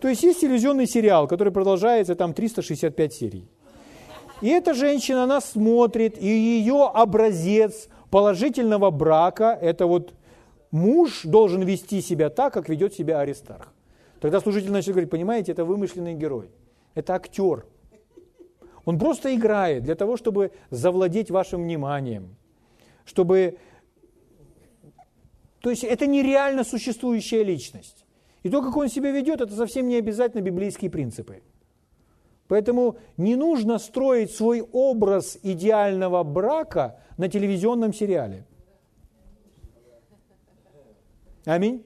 То 0.00 0.08
есть 0.08 0.22
есть 0.22 0.40
телевизионный 0.40 0.86
сериал, 0.86 1.28
который 1.28 1.52
продолжается 1.52 2.14
там 2.14 2.32
365 2.32 3.12
серий. 3.12 3.44
И 4.40 4.48
эта 4.48 4.74
женщина, 4.74 5.24
она 5.24 5.40
смотрит, 5.40 6.16
и 6.18 6.26
ее 6.26 6.86
образец 6.86 7.88
положительного 8.10 8.90
брака, 8.90 9.58
это 9.60 9.86
вот 9.86 10.14
муж 10.70 11.22
должен 11.24 11.62
вести 11.62 12.00
себя 12.00 12.30
так, 12.30 12.52
как 12.54 12.68
ведет 12.68 12.94
себя 12.94 13.20
Аристарх. 13.20 13.72
Тогда 14.20 14.40
служитель 14.40 14.72
начал 14.72 14.92
говорить, 14.92 15.10
понимаете, 15.10 15.52
это 15.52 15.64
вымышленный 15.64 16.14
герой, 16.14 16.50
это 16.94 17.14
актер. 17.14 17.66
Он 18.84 18.98
просто 18.98 19.34
играет 19.34 19.82
для 19.82 19.94
того, 19.94 20.16
чтобы 20.16 20.52
завладеть 20.70 21.30
вашим 21.30 21.62
вниманием, 21.62 22.36
чтобы... 23.04 23.58
То 25.60 25.68
есть 25.68 25.84
это 25.84 26.06
нереально 26.06 26.64
существующая 26.64 27.44
личность. 27.44 28.06
И 28.42 28.48
то, 28.48 28.62
как 28.62 28.74
он 28.76 28.88
себя 28.88 29.10
ведет, 29.10 29.42
это 29.42 29.54
совсем 29.54 29.86
не 29.88 29.96
обязательно 29.96 30.40
библейские 30.40 30.90
принципы. 30.90 31.42
Поэтому 32.50 32.96
не 33.16 33.36
нужно 33.36 33.78
строить 33.78 34.34
свой 34.34 34.60
образ 34.60 35.38
идеального 35.44 36.24
брака 36.24 36.96
на 37.16 37.28
телевизионном 37.28 37.94
сериале. 37.94 38.44
Аминь. 41.44 41.84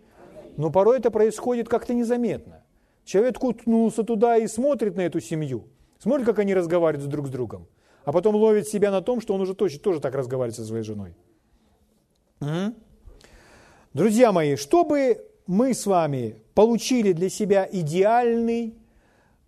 Но 0.57 0.71
порой 0.71 0.97
это 0.97 1.11
происходит 1.11 1.69
как-то 1.69 1.93
незаметно. 1.93 2.63
Человек 3.05 3.39
кутнулся 3.39 4.05
туда 4.05 4.39
и 4.39 4.47
смотрит 4.47 4.97
на 4.97 5.03
эту 5.03 5.21
семью, 5.21 5.65
смотрит, 5.99 6.25
как 6.25 6.39
они 6.39 6.55
разговаривают 6.55 7.11
друг 7.11 7.27
с 7.27 7.31
другом, 7.31 7.67
а 8.07 8.13
потом 8.13 8.35
ловит 8.35 8.67
себя 8.67 8.91
на 8.91 9.03
том, 9.03 9.21
что 9.21 9.35
он 9.35 9.43
уже 9.43 9.55
точно 9.55 9.81
тоже 9.81 10.01
так 10.01 10.15
разговаривает 10.15 10.57
со 10.57 10.65
своей 10.65 10.83
женой. 10.83 11.15
Угу. 12.41 12.75
Друзья 13.93 14.33
мои, 14.33 14.57
чтобы 14.57 15.27
мы 15.47 15.75
с 15.75 15.85
вами 15.85 16.37
получили 16.55 17.13
для 17.13 17.29
себя 17.29 17.69
идеальный 17.71 18.79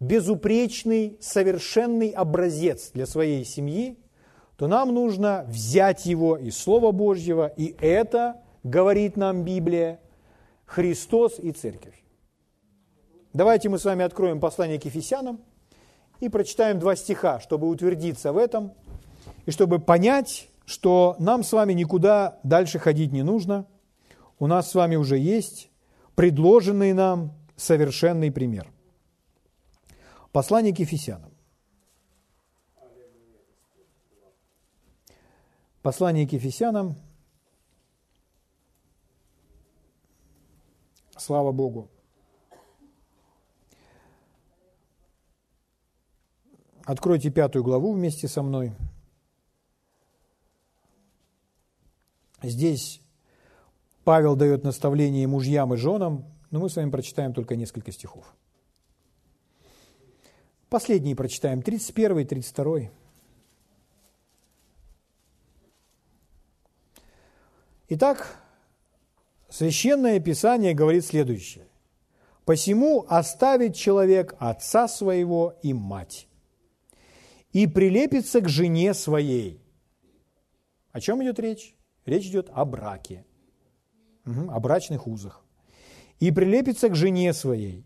безупречный, 0.00 1.16
совершенный 1.20 2.10
образец 2.10 2.90
для 2.92 3.06
своей 3.06 3.44
семьи, 3.44 3.98
то 4.56 4.66
нам 4.66 4.92
нужно 4.94 5.44
взять 5.48 6.06
его 6.06 6.36
из 6.36 6.56
Слова 6.56 6.92
Божьего, 6.92 7.46
и 7.46 7.74
это, 7.80 8.42
говорит 8.62 9.16
нам 9.16 9.44
Библия, 9.44 10.00
Христос 10.64 11.38
и 11.38 11.52
Церковь. 11.52 12.02
Давайте 13.32 13.68
мы 13.68 13.78
с 13.78 13.84
вами 13.84 14.04
откроем 14.04 14.40
послание 14.40 14.80
к 14.80 14.84
Ефесянам 14.86 15.40
и 16.20 16.28
прочитаем 16.28 16.78
два 16.78 16.96
стиха, 16.96 17.38
чтобы 17.40 17.68
утвердиться 17.68 18.32
в 18.32 18.38
этом, 18.38 18.72
и 19.44 19.50
чтобы 19.50 19.78
понять, 19.78 20.48
что 20.64 21.16
нам 21.18 21.44
с 21.44 21.52
вами 21.52 21.72
никуда 21.72 22.38
дальше 22.42 22.78
ходить 22.78 23.12
не 23.12 23.22
нужно. 23.22 23.66
У 24.38 24.46
нас 24.46 24.70
с 24.70 24.74
вами 24.74 24.96
уже 24.96 25.18
есть 25.18 25.70
предложенный 26.14 26.92
нам 26.94 27.32
совершенный 27.56 28.32
пример. 28.32 28.66
Послание 30.36 30.74
к 30.74 30.78
Ефесянам. 30.80 31.32
Послание 35.80 36.28
к 36.28 36.32
Ефесянам. 36.32 36.94
Слава 41.16 41.52
Богу. 41.52 41.88
Откройте 46.84 47.30
пятую 47.30 47.64
главу 47.64 47.94
вместе 47.94 48.28
со 48.28 48.42
мной. 48.42 48.74
Здесь 52.42 53.00
Павел 54.04 54.36
дает 54.36 54.64
наставление 54.64 55.26
мужьям 55.26 55.72
и 55.72 55.78
женам, 55.78 56.26
но 56.50 56.60
мы 56.60 56.68
с 56.68 56.76
вами 56.76 56.90
прочитаем 56.90 57.32
только 57.32 57.56
несколько 57.56 57.90
стихов. 57.90 58.36
Последний 60.68 61.14
прочитаем, 61.14 61.62
31 61.62 62.18
и 62.18 62.24
32. 62.24 62.90
Итак, 67.88 68.40
Священное 69.48 70.18
Писание 70.20 70.74
говорит 70.74 71.04
следующее. 71.04 71.66
«Посему 72.44 73.06
оставит 73.08 73.74
человек 73.74 74.34
отца 74.38 74.86
своего 74.86 75.58
и 75.62 75.72
мать, 75.72 76.28
и 77.52 77.66
прилепится 77.66 78.40
к 78.40 78.48
жене 78.48 78.92
своей». 78.94 79.60
О 80.92 81.00
чем 81.00 81.22
идет 81.22 81.38
речь? 81.40 81.74
Речь 82.04 82.26
идет 82.26 82.50
о 82.52 82.64
браке, 82.64 83.24
угу, 84.24 84.50
о 84.50 84.60
брачных 84.60 85.06
узах. 85.06 85.44
«И 86.20 86.30
прилепится 86.30 86.88
к 86.88 86.94
жене 86.94 87.32
своей, 87.32 87.84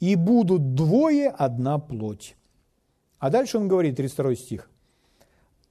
и 0.00 0.14
будут 0.16 0.74
двое 0.74 1.28
одна 1.28 1.78
плоть». 1.78 2.36
А 3.18 3.30
дальше 3.30 3.58
он 3.58 3.68
говорит, 3.68 3.96
32 3.96 4.34
стих, 4.34 4.70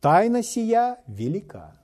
«Тайна 0.01 0.43
сия 0.43 0.97
велика, 1.07 1.75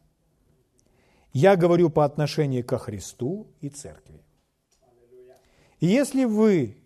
я 1.34 1.56
говорю 1.56 1.90
по 1.90 2.04
отношению 2.04 2.66
ко 2.66 2.78
Христу 2.78 3.48
и 3.62 3.70
Церкви. 3.70 4.22
И 5.80 5.88
если 5.88 6.26
вы 6.26 6.78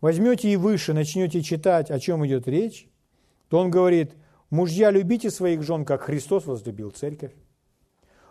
возьмете 0.00 0.50
и 0.50 0.56
выше 0.56 0.92
начнете 0.92 1.42
читать, 1.42 1.90
о 1.90 1.98
чем 1.98 2.26
идет 2.26 2.46
речь, 2.46 2.88
то 3.48 3.58
он 3.58 3.70
говорит, 3.70 4.12
мужья, 4.50 4.90
любите 4.90 5.30
своих 5.30 5.62
жен, 5.62 5.84
как 5.84 6.02
Христос 6.02 6.46
возлюбил 6.46 6.90
Церковь. 6.90 7.32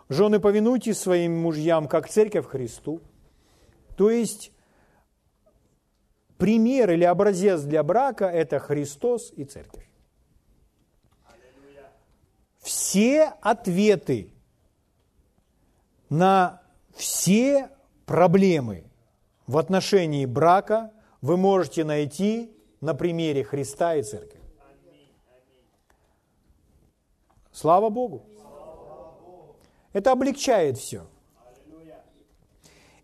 Жены, 0.08 0.38
повинуйтесь 0.38 0.98
своим 0.98 1.36
мужьям, 1.36 1.88
как 1.88 2.08
Церковь 2.08 2.46
Христу. 2.46 3.00
То 3.96 4.10
есть 4.10 4.52
пример 6.38 6.90
или 6.90 7.04
образец 7.04 7.62
для 7.62 7.82
брака– 7.82 8.24
это 8.26 8.58
Христос 8.58 9.32
и 9.36 9.44
Церковь. 9.44 9.88
Все 12.60 13.34
ответы 13.42 14.32
на 16.08 16.62
все 16.94 17.70
проблемы 18.06 18.84
в 19.46 19.58
отношении 19.58 20.26
брака 20.26 20.92
вы 21.20 21.36
можете 21.36 21.84
найти 21.84 22.52
на 22.80 22.94
примере 22.94 23.44
Христа 23.44 23.94
и 23.94 24.02
Церкви. 24.02 24.40
Слава 27.52 27.88
Богу! 27.88 28.26
Это 29.92 30.12
облегчает 30.12 30.76
все. 30.76 31.06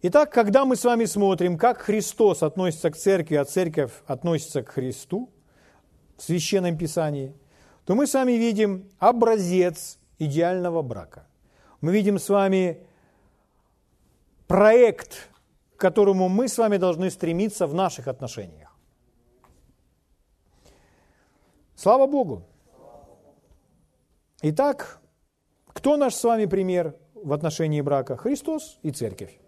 Итак, 0.05 0.33
когда 0.33 0.65
мы 0.65 0.75
с 0.75 0.85
вами 0.85 1.05
смотрим, 1.05 1.57
как 1.57 1.79
Христос 1.79 2.43
относится 2.43 2.91
к 2.91 2.97
церкви, 2.97 3.37
а 3.37 3.45
церковь 3.45 3.93
относится 4.07 4.65
к 4.65 4.71
Христу 4.71 5.31
в 6.17 6.23
Священном 6.25 6.77
Писании, 6.77 7.33
то 7.85 7.95
мы 7.95 8.09
с 8.09 8.15
вами 8.15 8.33
видим 8.33 8.91
образец 8.99 10.01
идеального 10.19 10.83
брака. 10.83 11.29
Мы 11.81 11.93
видим 11.93 12.19
с 12.19 12.29
вами 12.29 12.85
проект, 14.49 15.31
к 15.77 15.81
которому 15.81 16.29
мы 16.29 16.49
с 16.49 16.59
вами 16.59 16.79
должны 16.79 17.09
стремиться 17.09 17.69
в 17.69 17.75
наших 17.75 18.09
отношениях. 18.09 18.77
Слава 21.77 22.09
Богу! 22.09 22.43
Итак, 24.43 25.01
кто 25.69 25.97
наш 25.97 26.17
с 26.17 26.25
вами 26.25 26.47
пример 26.47 26.97
в 27.15 27.33
отношении 27.33 27.81
брака? 27.81 28.17
Христос 28.17 28.81
и 28.83 28.91
Церковь. 28.91 29.42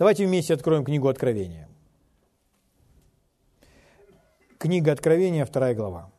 Давайте 0.00 0.24
вместе 0.24 0.54
откроем 0.54 0.82
книгу 0.82 1.08
Откровения. 1.08 1.68
Книга 4.56 4.92
Откровения, 4.92 5.44
вторая 5.44 5.74
глава. 5.74 6.10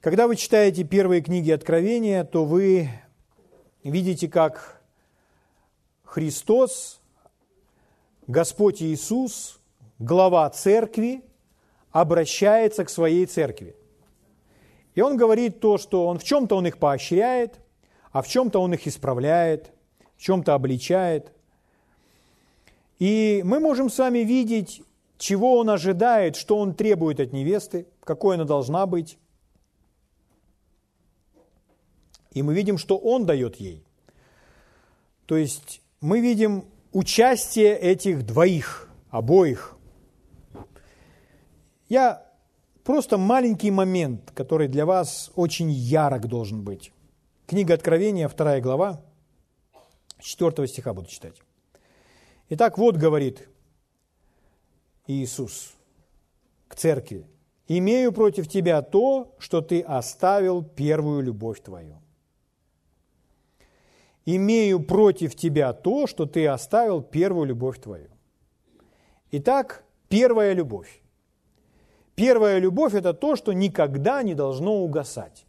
Когда 0.00 0.28
вы 0.28 0.36
читаете 0.36 0.84
первые 0.84 1.20
книги 1.20 1.50
Откровения, 1.50 2.22
то 2.22 2.44
вы 2.44 2.88
видите, 3.82 4.28
как 4.28 4.80
Христос, 6.04 7.00
Господь 8.28 8.80
Иисус, 8.80 9.58
глава 9.98 10.48
церкви, 10.50 11.24
обращается 11.92 12.84
к 12.84 12.90
своей 12.90 13.26
церкви. 13.26 13.76
И 14.94 15.00
он 15.00 15.16
говорит 15.16 15.60
то, 15.60 15.78
что 15.78 16.06
он 16.06 16.18
в 16.18 16.24
чем-то 16.24 16.56
он 16.56 16.66
их 16.66 16.78
поощряет, 16.78 17.60
а 18.10 18.22
в 18.22 18.28
чем-то 18.28 18.60
он 18.60 18.74
их 18.74 18.86
исправляет, 18.86 19.70
в 20.16 20.22
чем-то 20.22 20.54
обличает. 20.54 21.32
И 22.98 23.42
мы 23.44 23.60
можем 23.60 23.90
с 23.90 23.98
вами 23.98 24.20
видеть, 24.20 24.82
чего 25.18 25.58
он 25.58 25.70
ожидает, 25.70 26.36
что 26.36 26.58
он 26.58 26.74
требует 26.74 27.20
от 27.20 27.32
невесты, 27.32 27.86
какой 28.04 28.34
она 28.34 28.44
должна 28.44 28.86
быть. 28.86 29.18
И 32.32 32.42
мы 32.42 32.54
видим, 32.54 32.78
что 32.78 32.96
Он 32.98 33.26
дает 33.26 33.56
ей. 33.56 33.84
То 35.26 35.36
есть 35.36 35.82
мы 36.00 36.20
видим 36.20 36.64
участие 36.92 37.78
этих 37.78 38.26
двоих, 38.26 38.88
обоих. 39.10 39.76
Я 41.92 42.26
просто 42.84 43.18
маленький 43.18 43.70
момент, 43.70 44.30
который 44.30 44.66
для 44.66 44.86
вас 44.86 45.30
очень 45.34 45.70
ярок 45.70 46.26
должен 46.26 46.62
быть. 46.62 46.90
Книга 47.46 47.74
Откровения, 47.74 48.28
вторая 48.28 48.62
глава, 48.62 49.02
4 50.18 50.66
стиха 50.68 50.94
буду 50.94 51.08
читать. 51.08 51.42
Итак, 52.48 52.78
вот 52.78 52.96
говорит 52.96 53.46
Иисус 55.06 55.74
к 56.66 56.76
церкви. 56.76 57.26
«Имею 57.68 58.12
против 58.12 58.48
тебя 58.48 58.80
то, 58.80 59.34
что 59.38 59.60
ты 59.60 59.82
оставил 59.82 60.62
первую 60.62 61.20
любовь 61.20 61.60
твою» 61.60 61.98
имею 64.24 64.80
против 64.80 65.34
тебя 65.34 65.74
то, 65.74 66.06
что 66.06 66.24
ты 66.24 66.46
оставил 66.46 67.02
первую 67.02 67.48
любовь 67.48 67.78
твою. 67.80 68.08
Итак, 69.32 69.84
первая 70.08 70.54
любовь. 70.54 71.01
Первая 72.22 72.60
любовь– 72.60 72.94
это 72.94 73.14
то, 73.14 73.34
что 73.34 73.52
никогда 73.52 74.22
не 74.22 74.34
должно 74.34 74.76
угасать. 74.76 75.44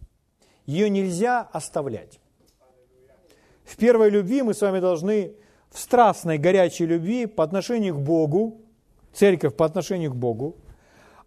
Ее 0.66 0.90
нельзя 0.90 1.48
оставлять. 1.54 2.20
В 3.64 3.78
первой 3.78 4.10
любви 4.10 4.42
мы 4.42 4.56
с 4.56 4.62
вами 4.62 4.80
должны 4.80 5.36
в 5.70 5.78
страстной, 5.78 6.40
горячей 6.40 6.88
любви 6.88 7.28
по 7.28 7.44
отношению 7.44 7.94
к 7.94 8.00
Богу, 8.00 8.62
церковь 9.14 9.56
по 9.56 9.66
отношению 9.66 10.10
к 10.14 10.16
Богу, 10.16 10.56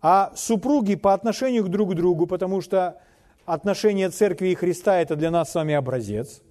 а 0.03 0.33
супруги 0.35 0.97
по 0.97 1.15
отношению 1.15 1.63
к 1.63 1.69
друг 1.69 1.95
другу, 1.95 2.27
потому 2.27 2.61
что 2.61 3.01
отношение 3.45 4.11
церкви 4.11 4.49
и 4.49 4.57
Христа– 4.57 5.01
это 5.01 5.15
для 5.15 5.31
нас 5.31 5.53
с 5.53 5.55
вами 5.55 5.75
образец 5.75 6.43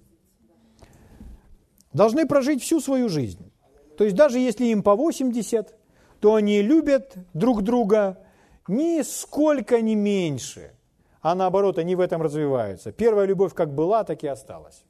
–должны 1.92 2.26
прожить 2.26 2.62
всю 2.62 2.80
свою 2.80 3.10
жизнь. 3.10 3.52
То 3.98 4.04
есть 4.04 4.16
даже 4.16 4.38
если 4.38 4.64
им 4.64 4.82
по 4.82 4.96
80, 4.96 5.74
то 6.20 6.34
они 6.34 6.62
любят 6.62 7.14
друг 7.34 7.60
друга 7.60 8.22
нисколько 8.68 9.80
не 9.80 9.94
меньше, 9.94 10.72
а 11.20 11.34
наоборот, 11.34 11.78
они 11.78 11.94
в 11.94 12.00
этом 12.00 12.22
развиваются. 12.22 12.92
Первая 12.92 13.26
любовь 13.26 13.54
как 13.54 13.74
была, 13.74 14.04
так 14.04 14.22
и 14.22 14.26
осталась. 14.26 14.84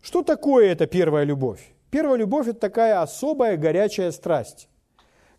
Что 0.00 0.22
такое 0.22 0.72
эта 0.72 0.86
первая 0.86 1.24
любовь? 1.24 1.74
Первая 1.90 2.16
любовь– 2.18 2.46
это 2.48 2.60
такая 2.60 3.02
особая 3.02 3.56
горячая 3.56 4.12
страсть, 4.12 4.68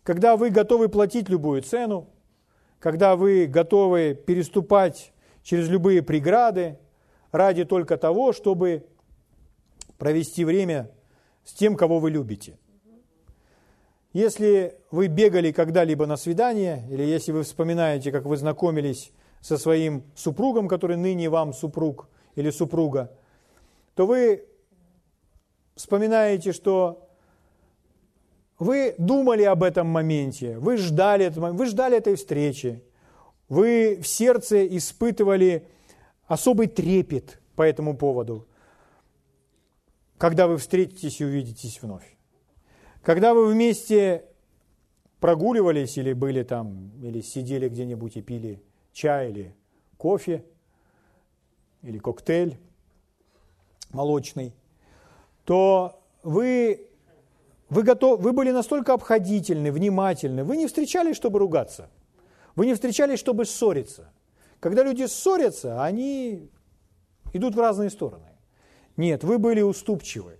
когда 0.02 0.36
вы 0.36 0.50
готовы 0.50 0.88
платить 0.88 1.28
любую 1.28 1.62
цену, 1.62 2.10
когда 2.78 3.16
вы 3.16 3.46
готовы 3.46 4.14
переступать 4.14 5.12
через 5.42 5.68
любые 5.68 6.02
преграды 6.02 6.78
ради 7.32 7.64
только 7.64 7.96
того, 7.96 8.32
чтобы 8.32 8.86
провести 9.98 10.44
время 10.44 10.90
с 11.44 11.52
тем, 11.52 11.76
кого 11.76 11.98
вы 11.98 12.10
любите. 12.10 12.58
Если 14.12 14.76
вы 14.90 15.06
бегали 15.06 15.52
когда-либо 15.52 16.06
на 16.06 16.16
свидание, 16.16 16.84
или 16.90 17.02
если 17.02 17.32
вы 17.32 17.44
вспоминаете, 17.44 18.12
как 18.12 18.24
вы 18.24 18.36
знакомились 18.36 19.10
со 19.40 19.56
своим 19.58 20.04
супругом, 20.14 20.68
который 20.68 20.96
ныне 20.96 21.30
вам 21.30 21.52
супруг 21.52 22.08
или 22.34 22.50
супруга, 22.50 23.10
то 23.94 24.06
вы 24.06 24.44
вспоминаете, 25.74 26.52
что 26.52 27.08
вы 28.58 28.94
думали 28.98 29.42
об 29.42 29.62
этом 29.62 29.86
моменте, 29.86 30.58
вы 30.58 30.76
ждали, 30.76 31.28
вы 31.28 31.66
ждали 31.66 31.96
этой 31.96 32.16
встречи, 32.16 32.82
вы 33.48 33.98
в 34.00 34.06
сердце 34.06 34.66
испытывали 34.76 35.66
особый 36.26 36.66
трепет 36.66 37.40
по 37.56 37.62
этому 37.62 37.96
поводу 37.96 38.46
когда 40.22 40.46
вы 40.46 40.56
встретитесь 40.56 41.20
и 41.20 41.24
увидитесь 41.24 41.82
вновь. 41.82 42.11
Когда 43.02 43.34
вы 43.34 43.48
вместе 43.48 44.24
прогуливались 45.18 45.98
или 45.98 46.12
были 46.12 46.42
там, 46.42 46.92
или 47.02 47.20
сидели 47.20 47.68
где-нибудь 47.68 48.16
и 48.16 48.22
пили 48.22 48.62
чай 48.92 49.30
или 49.30 49.54
кофе, 49.96 50.44
или 51.82 51.98
коктейль 51.98 52.58
молочный, 53.90 54.54
то 55.44 56.00
вы, 56.22 56.86
вы, 57.68 57.82
готов, 57.82 58.20
вы 58.20 58.32
были 58.32 58.52
настолько 58.52 58.92
обходительны, 58.92 59.72
внимательны, 59.72 60.44
вы 60.44 60.56
не 60.56 60.68
встречались, 60.68 61.16
чтобы 61.16 61.40
ругаться, 61.40 61.90
вы 62.54 62.66
не 62.66 62.74
встречались, 62.74 63.18
чтобы 63.18 63.44
ссориться. 63.44 64.12
Когда 64.60 64.84
люди 64.84 65.06
ссорятся, 65.06 65.82
они 65.82 66.48
идут 67.32 67.56
в 67.56 67.60
разные 67.60 67.90
стороны. 67.90 68.28
Нет, 68.96 69.24
вы 69.24 69.38
были 69.38 69.60
уступчивы, 69.60 70.38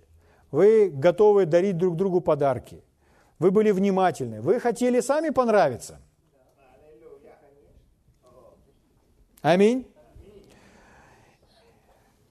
вы 0.53 0.91
готовы 0.91 1.47
дарить 1.47 1.77
друг 1.77 1.95
другу 1.95 2.21
подарки, 2.21 2.83
вы 3.39 3.49
были 3.49 3.71
внимательны, 3.71 4.39
вы 4.39 4.59
хотели 4.59 5.01
сами 5.01 5.31
понравиться. 5.31 5.99
Аминь. 9.41 9.87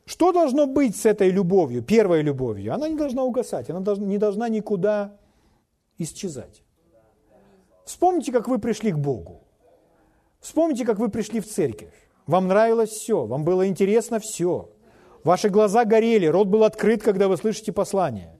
Что 0.05 0.33
должно 0.33 0.67
быть 0.67 0.97
с 0.97 1.05
этой 1.05 1.31
любовью, 1.31 1.83
первой 1.83 2.23
любовью? 2.23 2.73
Она 2.75 2.89
не 2.89 2.97
должна 2.97 3.25
угасать, 3.25 3.69
она 3.71 3.97
не 3.97 4.19
должна 4.19 4.49
никуда 4.49 5.19
исчезать. 5.99 6.63
Вспомните, 7.85 8.31
как 8.31 8.47
вы 8.47 8.59
пришли 8.59 8.93
к 8.93 8.99
Богу. 8.99 9.43
Вспомните, 10.39 10.85
как 10.85 10.99
вы 11.01 11.09
пришли 11.09 11.41
в 11.41 11.47
церковь. 11.49 12.09
Вам 12.29 12.47
нравилось 12.47 12.91
все, 12.91 13.27
вам 13.27 13.45
было 13.45 13.67
интересно 13.67 14.21
все. 14.21 14.71
Ваши 15.25 15.49
глаза 15.49 15.85
горели, 15.85 16.27
рот 16.27 16.49
был 16.49 16.65
открыт, 16.65 17.03
когда 17.03 17.29
вы 17.29 17.37
слышите 17.37 17.73
послание. 17.73 18.39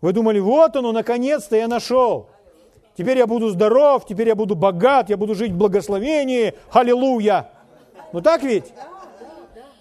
Вы 0.00 0.12
думали, 0.12 0.38
вот 0.38 0.76
оно, 0.76 0.92
наконец-то 0.92 1.56
я 1.56 1.66
нашел. 1.66 2.30
Теперь 2.96 3.18
я 3.18 3.26
буду 3.26 3.48
здоров, 3.48 4.06
теперь 4.06 4.28
я 4.28 4.34
буду 4.34 4.54
богат, 4.54 5.10
я 5.10 5.16
буду 5.16 5.34
жить 5.34 5.52
в 5.52 5.56
благословении. 5.56 6.54
Аллилуйя. 6.70 7.50
Ну 8.12 8.20
так 8.20 8.42
ведь? 8.42 8.72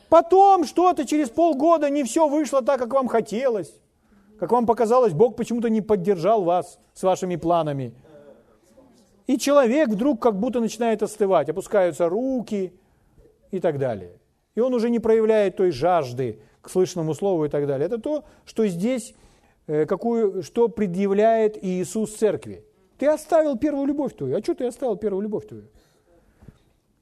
Потом 0.10 0.66
что-то 0.66 1.06
через 1.06 1.30
полгода 1.30 1.90
не 1.90 2.04
все 2.04 2.28
вышло 2.28 2.62
так, 2.62 2.80
как 2.80 2.94
вам 2.94 3.08
хотелось. 3.08 3.74
Как 4.40 4.52
вам 4.52 4.66
показалось, 4.66 5.14
Бог 5.14 5.36
почему-то 5.36 5.70
не 5.70 5.82
поддержал 5.82 6.44
вас 6.44 6.80
с 6.94 7.04
вашими 7.04 7.36
планами. 7.36 7.94
И 9.26 9.38
человек 9.38 9.90
вдруг 9.90 10.22
как 10.22 10.40
будто 10.40 10.60
начинает 10.60 11.04
остывать, 11.04 11.50
опускаются 11.50 12.08
руки 12.08 12.74
и 13.52 13.60
так 13.60 13.78
далее. 13.78 14.14
И 14.58 14.60
он 14.60 14.74
уже 14.74 14.90
не 14.90 14.98
проявляет 14.98 15.56
той 15.56 15.70
жажды 15.70 16.40
к 16.62 16.70
слышному 16.72 17.14
слову 17.14 17.46
и 17.46 17.48
так 17.48 17.68
далее. 17.68 17.86
Это 17.86 18.00
то, 18.00 18.26
что 18.44 18.66
здесь, 18.66 19.14
э, 19.68 19.86
какую, 19.86 20.42
что 20.42 20.68
предъявляет 20.68 21.64
Иисус 21.64 22.16
церкви. 22.16 22.66
Ты 22.98 23.06
оставил 23.06 23.56
первую 23.56 23.86
любовь 23.86 24.16
твою. 24.16 24.36
А 24.36 24.42
что 24.42 24.56
ты 24.56 24.66
оставил 24.66 24.96
первую 24.96 25.22
любовь 25.22 25.48
твою? 25.48 25.68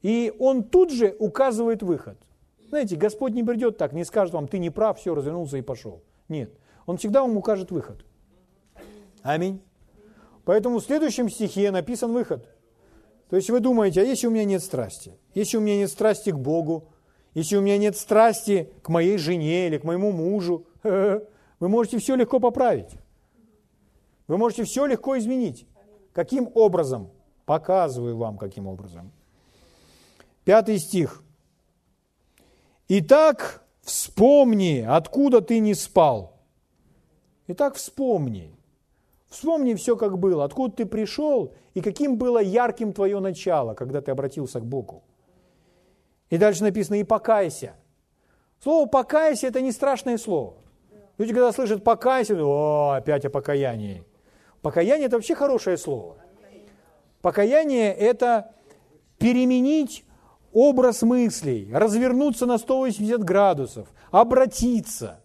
И 0.02 0.34
он 0.38 0.64
тут 0.64 0.92
же 0.92 1.16
указывает 1.18 1.82
выход. 1.82 2.18
Знаете, 2.68 2.94
Господь 2.94 3.32
не 3.32 3.42
придет 3.42 3.78
так, 3.78 3.94
не 3.94 4.04
скажет 4.04 4.34
вам, 4.34 4.48
ты 4.48 4.58
не 4.58 4.68
прав, 4.68 4.98
все, 4.98 5.14
развернулся 5.14 5.56
и 5.56 5.62
пошел. 5.62 6.02
Нет. 6.28 6.52
Он 6.84 6.98
всегда 6.98 7.22
вам 7.22 7.38
укажет 7.38 7.70
выход. 7.70 8.04
Аминь. 9.22 9.62
Поэтому 10.44 10.80
в 10.80 10.84
следующем 10.84 11.30
стихе 11.30 11.70
написан 11.70 12.12
выход. 12.12 12.46
То 13.30 13.36
есть 13.36 13.48
вы 13.48 13.60
думаете, 13.60 14.02
а 14.02 14.04
если 14.04 14.26
у 14.26 14.30
меня 14.30 14.44
нет 14.44 14.62
страсти? 14.62 15.14
Если 15.32 15.56
у 15.56 15.60
меня 15.62 15.78
нет 15.78 15.90
страсти 15.90 16.32
к 16.32 16.38
Богу, 16.38 16.90
если 17.36 17.56
у 17.56 17.60
меня 17.60 17.76
нет 17.76 17.98
страсти 17.98 18.72
к 18.80 18.88
моей 18.88 19.18
жене 19.18 19.66
или 19.66 19.76
к 19.76 19.84
моему 19.84 20.10
мужу, 20.10 20.66
вы 20.82 21.20
можете 21.60 21.98
все 21.98 22.16
легко 22.16 22.40
поправить. 22.40 22.88
Вы 24.26 24.38
можете 24.38 24.64
все 24.64 24.86
легко 24.86 25.18
изменить. 25.18 25.66
Каким 26.14 26.50
образом? 26.54 27.10
Показываю 27.44 28.16
вам, 28.16 28.38
каким 28.38 28.66
образом. 28.66 29.12
Пятый 30.44 30.78
стих. 30.78 31.22
Итак, 32.88 33.62
вспомни, 33.82 34.82
откуда 34.88 35.42
ты 35.42 35.58
не 35.58 35.74
спал. 35.74 36.38
Итак, 37.48 37.74
вспомни. 37.74 38.56
Вспомни 39.28 39.74
все, 39.74 39.98
как 39.98 40.18
было, 40.18 40.44
откуда 40.44 40.74
ты 40.74 40.86
пришел 40.86 41.52
и 41.74 41.82
каким 41.82 42.16
было 42.16 42.38
ярким 42.42 42.94
твое 42.94 43.20
начало, 43.20 43.74
когда 43.74 44.00
ты 44.00 44.10
обратился 44.10 44.58
к 44.58 44.64
Богу. 44.64 45.04
И 46.30 46.38
дальше 46.38 46.62
написано 46.62 46.96
«и 46.96 47.04
покайся». 47.04 47.74
Слово 48.62 48.86
«покайся»– 48.88 49.46
это 49.48 49.60
не 49.60 49.72
страшное 49.72 50.18
слово. 50.18 50.54
Люди, 51.18 51.32
когда 51.32 51.52
слышат 51.52 51.84
«покайся», 51.84 52.34
о, 52.36 52.94
опять 52.96 53.24
о 53.24 53.30
покаянии. 53.30 54.04
Покаяние– 54.62 55.06
это 55.08 55.16
вообще 55.16 55.34
хорошее 55.34 55.76
слово. 55.76 56.16
Покаяние– 57.22 57.92
это 57.94 58.52
переменить 59.18 60.04
образ 60.52 61.02
мыслей, 61.02 61.70
развернуться 61.72 62.46
на 62.46 62.58
180 62.58 63.22
градусов, 63.22 63.88
обратиться. 64.10 65.20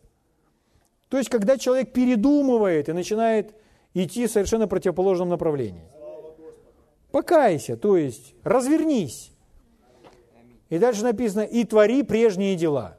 То 1.09 1.17
есть, 1.17 1.29
когда 1.29 1.57
человек 1.57 1.93
передумывает 1.93 2.89
и 2.89 2.93
начинает 2.93 3.55
идти 3.93 4.27
в 4.27 4.31
совершенно 4.31 4.67
противоположном 4.67 5.29
направлении. 5.29 5.85
Покайся, 7.11 7.75
то 7.75 7.97
есть 7.97 8.33
развернись. 8.43 9.31
И 10.71 10.79
дальше 10.79 11.03
написано, 11.03 11.41
и 11.41 11.65
твори 11.65 12.01
прежние 12.01 12.55
дела. 12.55 12.97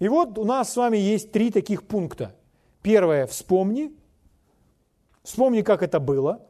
И 0.00 0.08
вот 0.08 0.36
у 0.38 0.44
нас 0.44 0.72
с 0.72 0.76
вами 0.76 0.96
есть 0.96 1.30
три 1.30 1.52
таких 1.52 1.86
пункта. 1.86 2.34
Первое, 2.82 3.28
вспомни. 3.28 3.96
Вспомни, 5.22 5.62
как 5.62 5.84
это 5.84 6.00
было. 6.00 6.44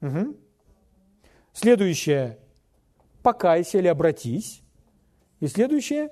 Угу. 0.00 0.36
Следующее, 1.52 2.40
покайся 3.22 3.78
или 3.78 3.86
обратись. 3.86 4.62
И 5.38 5.46
следующее, 5.46 6.10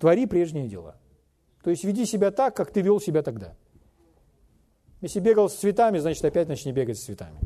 твори 0.00 0.26
прежние 0.26 0.66
дела. 0.66 0.98
То 1.62 1.70
есть 1.70 1.84
веди 1.84 2.06
себя 2.06 2.32
так, 2.32 2.56
как 2.56 2.72
ты 2.72 2.80
вел 2.80 2.98
себя 2.98 3.22
тогда. 3.22 3.54
Если 5.00 5.20
бегал 5.20 5.48
с 5.48 5.54
цветами, 5.54 5.98
значит 5.98 6.24
опять 6.24 6.48
начни 6.48 6.72
бегать 6.72 6.98
с 6.98 7.04
цветами. 7.04 7.38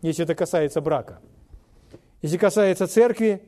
Если 0.00 0.24
это 0.24 0.34
касается 0.34 0.80
брака. 0.80 1.20
Если 2.22 2.36
касается 2.36 2.86
церкви, 2.86 3.42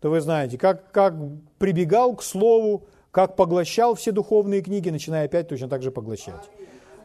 то 0.00 0.10
вы 0.10 0.20
знаете, 0.20 0.58
как, 0.58 0.90
как 0.92 1.14
прибегал 1.58 2.16
к 2.16 2.22
слову, 2.22 2.86
как 3.10 3.36
поглощал 3.36 3.94
все 3.94 4.12
духовные 4.12 4.62
книги, 4.62 4.90
начиная 4.90 5.26
опять 5.26 5.48
точно 5.48 5.68
так 5.68 5.82
же 5.82 5.90
поглощать. 5.90 6.50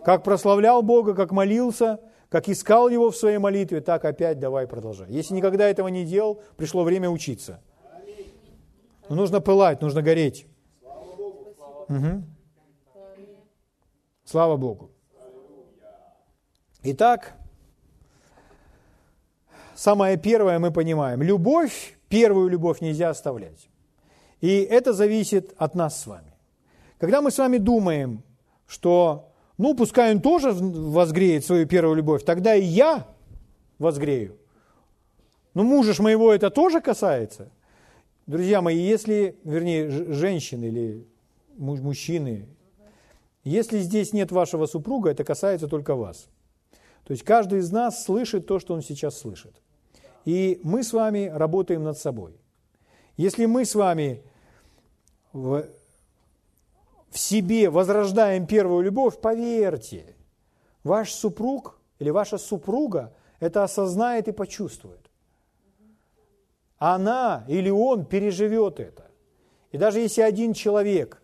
Как 0.04 0.24
прославлял 0.24 0.82
Бога, 0.82 1.14
как 1.14 1.32
молился– 1.32 2.00
как 2.30 2.50
искал 2.50 2.90
его 2.90 3.12
в 3.12 3.16
своей 3.16 3.38
молитве, 3.38 3.82
так 3.82 4.04
опять 4.04 4.40
давай 4.40 4.68
продолжай. 4.68 5.10
Если 5.10 5.34
никогда 5.34 5.70
этого 5.70 5.88
не 5.88 6.04
делал, 6.04 6.42
пришло 6.58 6.84
время 6.84 7.10
учиться. 7.10 7.62
Но 9.08 9.16
нужно 9.16 9.40
пылать, 9.40 9.82
нужно 9.82 10.02
гореть. 10.02 10.48
Угу. 11.88 12.24
Слава 14.26 14.58
Богу. 14.58 14.92
Итак, 16.84 17.38
самое 19.76 20.18
первое 20.18 20.60
мы 20.60 20.72
понимаем. 20.72 21.22
Любовь, 21.22 21.98
первую 22.10 22.50
любовь 22.50 22.82
нельзя 22.82 23.10
оставлять. 23.10 23.70
И 24.42 24.60
это 24.60 24.94
зависит 24.94 25.54
от 25.58 25.76
нас 25.76 26.02
с 26.02 26.08
вами. 26.08 26.34
Когда 26.98 27.22
мы 27.22 27.32
с 27.32 27.38
вами 27.38 27.58
думаем, 27.58 28.24
что 28.68 29.32
ну, 29.58 29.74
пускай 29.74 30.14
он 30.14 30.22
тоже 30.22 30.52
возгреет 30.52 31.46
свою 31.46 31.66
первую 31.66 31.96
любовь, 31.96 32.24
тогда 32.24 32.56
и 32.56 32.64
я 32.64 33.08
возгрею. 33.80 34.38
Но 35.54 35.64
мужа 35.64 35.94
ж 35.94 36.00
моего 36.00 36.34
это 36.34 36.50
тоже 36.50 36.82
касается. 36.82 37.52
Друзья 38.28 38.62
мои, 38.62 38.78
если, 38.78 39.38
вернее, 39.44 39.90
женщины 39.90 40.66
или 40.66 41.08
мужчины, 41.58 42.48
если 43.44 43.80
здесь 43.80 44.12
нет 44.12 44.32
вашего 44.32 44.66
супруга, 44.66 45.12
это 45.12 45.24
касается 45.24 45.68
только 45.68 45.96
вас. 45.96 46.28
То 47.06 47.12
есть 47.12 47.24
каждый 47.24 47.60
из 47.60 47.72
нас 47.72 48.04
слышит 48.04 48.48
то, 48.48 48.60
что 48.60 48.74
он 48.74 48.82
сейчас 48.82 49.18
слышит. 49.18 49.62
И 50.26 50.60
мы 50.64 50.84
с 50.84 50.92
вами 50.92 51.32
работаем 51.34 51.84
над 51.84 51.98
собой. 51.98 52.36
Если 53.16 53.46
мы 53.46 53.64
с 53.64 53.76
вами 53.76 54.24
в 55.32 55.68
себе 57.12 57.70
возрождаем 57.70 58.48
первую 58.48 58.84
любовь, 58.84 59.22
поверьте, 59.22 60.16
ваш 60.84 61.14
супруг 61.14 61.80
или 62.00 62.10
ваша 62.10 62.38
супруга 62.38 63.14
это 63.40 63.64
осознает 63.64 64.28
и 64.28 64.32
почувствует. 64.32 65.10
Она 66.78 67.46
или 67.48 67.70
он 67.70 68.06
переживет 68.06 68.80
это. 68.80 69.06
И 69.72 69.78
даже 69.78 70.00
если 70.00 70.22
один 70.22 70.54
человек 70.54 71.22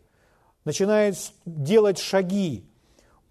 начинает 0.64 1.16
делать 1.46 1.98
шаги 1.98 2.66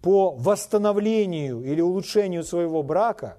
по 0.01 0.31
восстановлению 0.31 1.63
или 1.63 1.81
улучшению 1.81 2.43
своего 2.43 2.83
брака, 2.83 3.37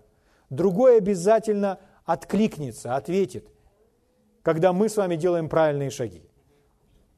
другой 0.48 0.98
обязательно 0.98 1.78
откликнется, 2.04 2.96
ответит, 2.96 3.48
когда 4.42 4.72
мы 4.72 4.88
с 4.88 4.96
вами 4.96 5.16
делаем 5.16 5.48
правильные 5.48 5.90
шаги. 5.90 6.22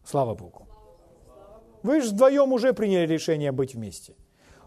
Слава 0.04 0.34
Богу. 0.34 0.68
Вы 1.82 2.00
же 2.00 2.10
вдвоем 2.10 2.52
уже 2.52 2.72
приняли 2.72 3.06
решение 3.06 3.52
быть 3.52 3.74
вместе. 3.74 4.14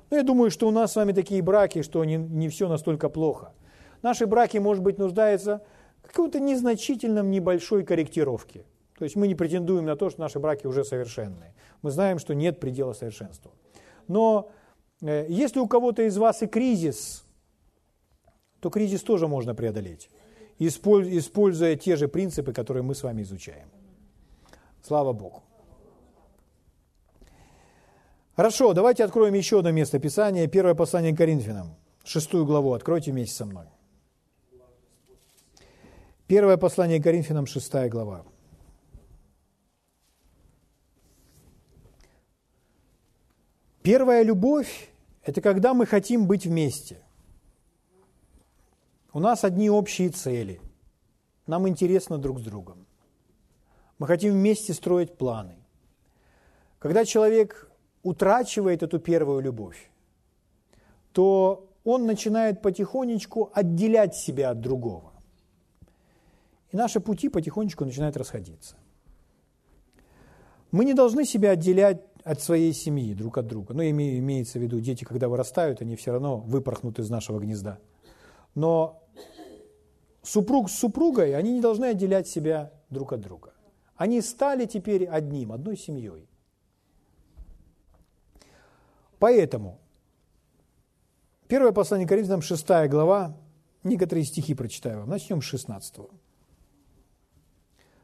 Но 0.09 0.17
я 0.17 0.23
думаю, 0.23 0.51
что 0.51 0.67
у 0.67 0.71
нас 0.71 0.93
с 0.93 0.95
вами 0.95 1.11
такие 1.11 1.41
браки, 1.41 1.81
что 1.81 2.03
не, 2.05 2.15
не 2.17 2.49
все 2.49 2.67
настолько 2.67 3.09
плохо. 3.09 3.53
Наши 4.01 4.25
браки, 4.25 4.57
может 4.57 4.83
быть, 4.83 4.97
нуждаются 4.97 5.63
в 6.03 6.07
какой-то 6.07 6.39
незначительном 6.39 7.29
небольшой 7.29 7.83
корректировке. 7.83 8.65
То 8.97 9.03
есть 9.03 9.15
мы 9.15 9.27
не 9.27 9.35
претендуем 9.35 9.85
на 9.85 9.95
то, 9.95 10.09
что 10.09 10.21
наши 10.21 10.39
браки 10.39 10.65
уже 10.65 10.83
совершенные. 10.83 11.53
Мы 11.81 11.91
знаем, 11.91 12.19
что 12.19 12.33
нет 12.33 12.59
предела 12.59 12.93
совершенству. 12.93 13.51
Но 14.07 14.49
э, 15.01 15.25
если 15.29 15.59
у 15.59 15.67
кого-то 15.67 16.03
из 16.03 16.17
вас 16.17 16.41
и 16.41 16.47
кризис, 16.47 17.26
то 18.67 18.69
кризис 18.69 19.01
тоже 19.01 19.29
можно 19.29 19.55
преодолеть, 19.55 20.09
используя 20.59 21.77
те 21.77 21.95
же 21.95 22.09
принципы, 22.09 22.51
которые 22.51 22.83
мы 22.83 22.95
с 22.95 23.03
вами 23.03 23.21
изучаем. 23.21 23.69
Слава 24.83 25.13
Богу. 25.13 25.41
Хорошо, 28.35 28.73
давайте 28.73 29.05
откроем 29.05 29.35
еще 29.35 29.59
одно 29.59 29.71
место 29.71 29.99
Писания. 29.99 30.47
Первое 30.47 30.75
послание 30.75 31.13
к 31.13 31.17
Коринфянам, 31.17 31.77
шестую 32.03 32.45
главу. 32.45 32.73
Откройте 32.73 33.13
вместе 33.13 33.35
со 33.35 33.45
мной. 33.45 33.67
Первое 36.27 36.57
послание 36.57 36.99
к 36.99 37.03
Коринфянам, 37.03 37.45
шестая 37.45 37.87
глава. 37.87 38.25
Первая 43.81 44.23
любовь– 44.23 44.89
это 45.23 45.39
когда 45.39 45.73
мы 45.73 45.85
хотим 45.85 46.27
быть 46.27 46.45
вместе. 46.45 46.97
У 49.17 49.19
нас 49.19 49.43
одни 49.43 49.67
общие 49.67 50.09
цели. 50.09 50.61
Нам 51.47 51.67
интересно 51.67 52.19
друг 52.19 52.39
с 52.39 52.43
другом. 52.43 52.85
Мы 53.97 54.05
хотим 54.05 54.33
вместе 54.33 54.75
строить 54.75 55.17
планы. 55.17 55.55
Когда 56.77 57.03
человек 57.03 57.67
утрачивает 58.03 58.83
эту 58.83 58.99
первую 58.99 59.41
любовь, 59.41 59.89
то 61.13 61.67
он 61.83 62.05
начинает 62.05 62.61
потихонечку 62.61 63.49
отделять 63.55 64.15
себя 64.15 64.51
от 64.51 64.61
другого. 64.61 65.11
И 66.71 66.77
наши 66.77 66.99
пути 66.99 67.29
потихонечку 67.29 67.85
начинают 67.85 68.17
расходиться. 68.17 68.75
Мы 70.69 70.85
не 70.85 70.93
должны 70.93 71.25
себя 71.25 71.53
отделять 71.53 72.03
от 72.23 72.39
своей 72.39 72.71
семьи, 72.71 73.15
друг 73.15 73.39
от 73.39 73.47
друга. 73.47 73.73
Ну, 73.73 73.81
имеется 73.81 74.59
в 74.59 74.61
виду, 74.61 74.79
дети, 74.79 75.05
когда 75.05 75.27
вырастают, 75.27 75.81
они 75.81 75.95
все 75.95 76.11
равно 76.11 76.37
выпорхнут 76.37 76.99
из 76.99 77.09
нашего 77.09 77.39
гнезда. 77.39 77.79
Но 78.57 79.07
супруг 80.23 80.71
с 80.71 80.79
супругой, 80.79 81.35
они 81.35 81.51
не 81.53 81.61
должны 81.61 81.85
отделять 81.85 82.27
себя 82.27 82.73
друг 82.89 83.13
от 83.13 83.21
друга. 83.21 83.53
Они 83.95 84.19
стали 84.19 84.65
теперь 84.65 85.05
одним, 85.05 85.51
одной 85.51 85.77
семьей. 85.77 86.27
Поэтому, 89.19 89.79
первое 91.47 91.71
послание 91.71 92.07
Коринфянам, 92.07 92.41
6 92.41 92.67
глава, 92.89 93.37
некоторые 93.83 94.25
стихи 94.25 94.55
прочитаю 94.55 95.01
вам. 95.01 95.09
Начнем 95.09 95.39
с 95.39 95.45
16. 95.45 95.97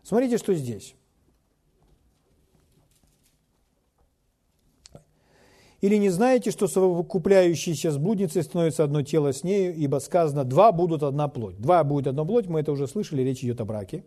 Смотрите, 0.03 0.37
что 0.37 0.53
здесь. 0.53 0.95
Или 5.83 5.97
не 5.97 6.09
знаете, 6.09 6.49
что 6.49 6.69
совокупляющиеся 6.69 7.91
с 7.91 7.97
блудницей 7.97 8.41
становится 8.43 8.85
одно 8.85 9.01
тело 9.01 9.33
с 9.33 9.43
нею, 9.43 9.75
ибо 9.75 9.99
сказано, 9.99 10.45
два 10.45 10.71
будут 10.71 11.03
одна 11.03 11.27
плоть. 11.27 11.57
Два 11.57 11.83
будет 11.83 12.07
одна 12.07 12.23
плоть, 12.23 12.47
мы 12.47 12.61
это 12.61 12.71
уже 12.71 12.87
слышали, 12.87 13.21
речь 13.21 13.43
идет 13.43 13.59
о 13.59 13.65
браке. 13.65 14.05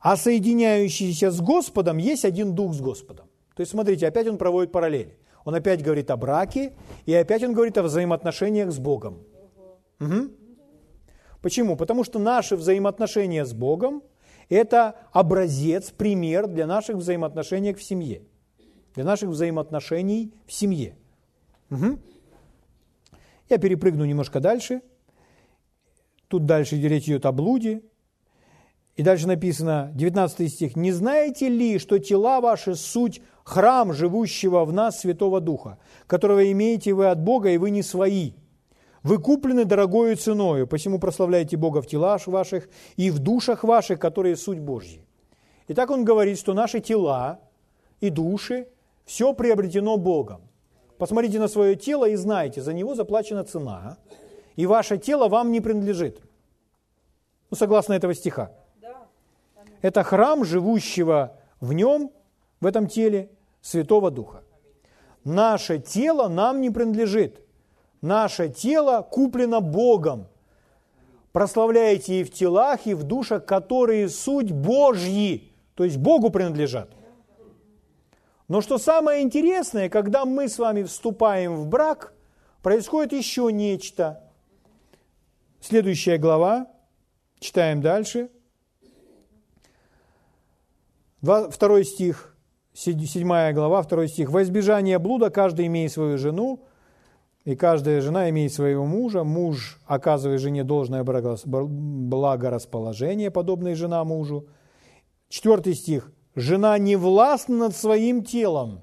А 0.00 0.18
соединяющиеся 0.18 1.30
с 1.30 1.40
Господом 1.40 1.96
есть 1.96 2.26
один 2.26 2.54
дух 2.54 2.74
с 2.74 2.80
Господом. 2.82 3.24
То 3.54 3.62
есть, 3.62 3.72
смотрите, 3.72 4.06
опять 4.06 4.28
он 4.28 4.36
проводит 4.36 4.70
параллели. 4.70 5.16
Он 5.46 5.54
опять 5.54 5.82
говорит 5.82 6.10
о 6.10 6.18
браке, 6.18 6.74
и 7.06 7.14
опять 7.14 7.42
он 7.42 7.54
говорит 7.54 7.78
о 7.78 7.82
взаимоотношениях 7.82 8.70
с 8.70 8.78
Богом. 8.78 9.20
Угу. 9.98 10.28
Почему? 11.40 11.76
Потому 11.76 12.04
что 12.04 12.18
наши 12.18 12.54
взаимоотношения 12.54 13.46
с 13.46 13.54
Богом– 13.54 14.02
это 14.50 14.96
образец, 15.12 15.90
пример 15.90 16.46
для 16.48 16.66
наших 16.66 16.96
взаимоотношений 16.96 17.72
в 17.72 17.82
семье 17.82 18.24
для 18.96 19.04
наших 19.04 19.28
взаимоотношений 19.28 20.32
в 20.46 20.52
семье. 20.52 20.96
Угу. 21.70 21.98
Я 23.50 23.58
перепрыгну 23.58 24.04
немножко 24.04 24.40
дальше. 24.40 24.80
Тут 26.28 26.46
дальше 26.46 26.76
речь 26.76 27.04
идет 27.04 27.26
о 27.26 27.32
блуде. 27.32 27.82
И 28.96 29.02
дальше 29.02 29.28
написано, 29.28 29.90
19 29.94 30.50
стих, 30.50 30.74
«Не 30.74 30.90
знаете 30.90 31.48
ли, 31.48 31.78
что 31.78 31.98
тела 31.98 32.40
ваши– 32.40 32.74
суть 32.74 33.20
храм 33.44 33.92
живущего 33.92 34.64
в 34.64 34.72
нас 34.72 35.00
Святого 35.00 35.40
Духа, 35.40 35.78
которого 36.06 36.50
имеете 36.50 36.94
вы 36.94 37.08
от 37.08 37.20
Бога, 37.20 37.50
и 37.50 37.58
вы 37.58 37.70
не 37.70 37.82
свои? 37.82 38.32
Вы 39.02 39.18
куплены 39.18 39.66
дорогою 39.66 40.16
ценою, 40.16 40.66
посему 40.66 40.98
прославляйте 40.98 41.58
Бога 41.58 41.82
в 41.82 41.86
телах 41.86 42.26
ваших 42.26 42.70
и 42.96 43.10
в 43.10 43.18
душах 43.18 43.62
ваших, 43.62 44.00
которые 44.00 44.36
суть 44.36 44.60
Божьи». 44.60 45.04
Итак, 45.68 45.90
он 45.90 46.02
говорит, 46.02 46.38
что 46.38 46.54
наши 46.54 46.80
тела 46.80 47.40
и 48.00 48.08
души 48.08 48.66
все 49.06 49.32
приобретено 49.32 49.96
Богом. 49.96 50.42
Посмотрите 50.98 51.38
на 51.38 51.48
свое 51.48 51.76
тело 51.76 52.06
и 52.06 52.16
знайте, 52.16 52.60
за 52.60 52.74
него 52.74 52.94
заплачена 52.94 53.44
цена, 53.44 53.96
и 54.56 54.66
ваше 54.66 54.98
тело 54.98 55.28
вам 55.28 55.52
не 55.52 55.60
принадлежит. 55.60 56.20
Ну, 57.50 57.56
согласно 57.56 57.94
этого 57.94 58.14
стиха. 58.14 58.52
Это 59.80 60.02
храм 60.02 60.44
живущего 60.44 61.38
в 61.60 61.72
нем, 61.72 62.10
в 62.60 62.66
этом 62.66 62.88
теле, 62.88 63.30
Святого 63.60 64.10
Духа. 64.10 64.42
Наше 65.24 65.78
тело 65.78 66.28
нам 66.28 66.60
не 66.60 66.70
принадлежит. 66.70 67.40
Наше 68.00 68.48
тело 68.48 69.02
куплено 69.02 69.60
Богом. 69.60 70.26
Прославляйте 71.32 72.20
и 72.20 72.24
в 72.24 72.32
телах, 72.32 72.86
и 72.86 72.94
в 72.94 73.02
душах, 73.02 73.44
которые 73.44 74.08
суть 74.08 74.52
Божьи, 74.52 75.52
то 75.74 75.84
есть 75.84 75.98
Богу 75.98 76.30
принадлежат. 76.30 76.95
Но 78.48 78.60
что 78.60 78.78
самое 78.78 79.22
интересное, 79.22 79.88
когда 79.88 80.24
мы 80.24 80.48
с 80.48 80.56
вами 80.58 80.82
вступаем 80.84 81.56
в 81.56 81.66
брак, 81.66 82.12
происходит 82.62 83.12
еще 83.12 83.50
нечто. 83.52 84.22
Следующая 85.60 86.18
глава, 86.18 86.68
читаем 87.40 87.82
дальше. 87.82 88.30
Второй 91.22 91.84
стих, 91.84 92.36
седьмая 92.72 93.52
глава, 93.52 93.82
второй 93.82 94.06
стих. 94.06 94.30
«Во 94.30 94.44
избежание 94.44 95.00
блуда 95.00 95.30
каждый 95.30 95.66
имеет 95.66 95.90
свою 95.90 96.18
жену, 96.18 96.60
и 97.44 97.56
каждая 97.56 98.00
жена 98.00 98.30
имеет 98.30 98.52
своего 98.52 98.86
мужа. 98.86 99.24
Муж 99.24 99.80
оказывает 99.86 100.40
жене 100.40 100.62
должное 100.62 101.02
благорасположение, 101.02 103.32
подобное 103.32 103.74
жена 103.74 104.04
мужу». 104.04 104.46
Четвертый 105.28 105.74
стих. 105.74 106.12
Жена 106.36 106.76
не 106.76 106.96
властна 106.96 107.56
над 107.56 107.76
своим 107.76 108.22
телом, 108.22 108.82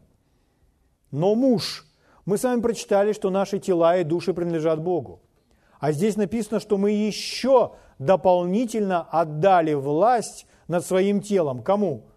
но 1.12 1.36
муж. 1.36 1.86
Мы 2.26 2.40
с 2.40 2.44
вами 2.44 2.62
прочитали, 2.62 3.14
что 3.14 3.30
наши 3.30 3.60
тела 3.60 3.98
и 3.98 4.04
души 4.04 4.34
принадлежат 4.34 4.82
Богу. 4.82 5.22
А 5.80 5.92
здесь 5.92 6.16
написано, 6.16 6.60
что 6.60 6.78
мы 6.80 6.92
еще 6.92 7.74
дополнительно 8.00 9.04
отдали 9.04 9.76
власть 9.76 10.48
над 10.68 10.84
своим 10.84 11.22
телом. 11.22 11.62
Кому? 11.62 12.08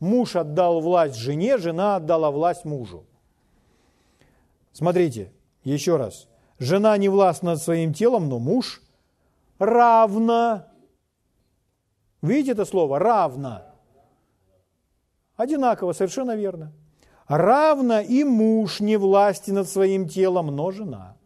Муж 0.00 0.34
отдал 0.34 0.80
власть 0.80 1.16
жене, 1.16 1.58
жена 1.58 1.96
отдала 1.96 2.30
власть 2.30 2.64
мужу. 2.64 3.04
Смотрите, 4.72 5.30
еще 5.62 5.96
раз. 5.96 6.26
Жена 6.58 6.96
не 6.96 7.10
властна 7.10 7.50
над 7.50 7.62
своим 7.62 7.92
телом, 7.92 8.30
но 8.30 8.38
муж 8.38 8.80
равно. 9.58 10.64
Видите 12.22 12.52
это 12.52 12.64
слово? 12.64 12.98
Равно. 12.98 13.75
Одинаково, 15.36 15.92
совершенно 15.92 16.36
верно. 16.36 16.72
Равно 17.28 18.00
и 18.00 18.24
муж 18.24 18.80
не 18.80 18.96
власти 18.96 19.50
над 19.50 19.68
своим 19.68 20.08
телом, 20.08 20.46
но 20.46 20.70
жена. 20.70 21.16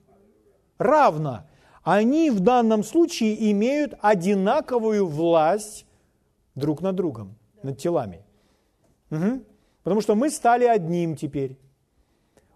Равно. 0.78 1.44
Они 1.82 2.30
в 2.30 2.40
данном 2.40 2.82
случае 2.84 3.50
имеют 3.52 3.94
одинаковую 4.00 5.06
власть 5.06 5.86
друг 6.54 6.80
над 6.82 6.96
другом, 6.96 7.36
над 7.62 7.78
телами. 7.78 8.24
Угу. 9.10 9.42
Потому 9.82 10.00
что 10.00 10.14
мы 10.14 10.30
стали 10.30 10.64
одним 10.64 11.16
теперь. 11.16 11.58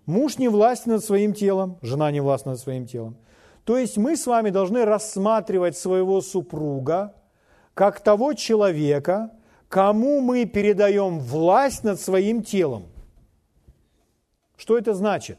Муж 0.06 0.38
не 0.38 0.48
властен 0.48 0.92
над 0.92 1.04
своим 1.04 1.32
телом, 1.32 1.78
жена 1.80 2.10
не 2.10 2.20
властна 2.20 2.52
над 2.52 2.60
своим 2.60 2.86
телом. 2.86 3.16
То 3.64 3.78
есть 3.78 3.96
мы 3.96 4.16
с 4.16 4.26
вами 4.26 4.50
должны 4.50 4.84
рассматривать 4.84 5.76
своего 5.76 6.20
супруга 6.20 7.14
как 7.72 8.00
того 8.00 8.34
человека, 8.34 9.30
кому 9.68 10.20
мы 10.20 10.44
передаем 10.44 11.18
власть 11.18 11.84
над 11.84 12.00
своим 12.00 12.42
телом. 12.42 12.86
Что 14.56 14.78
это 14.78 14.94
значит? 14.94 15.38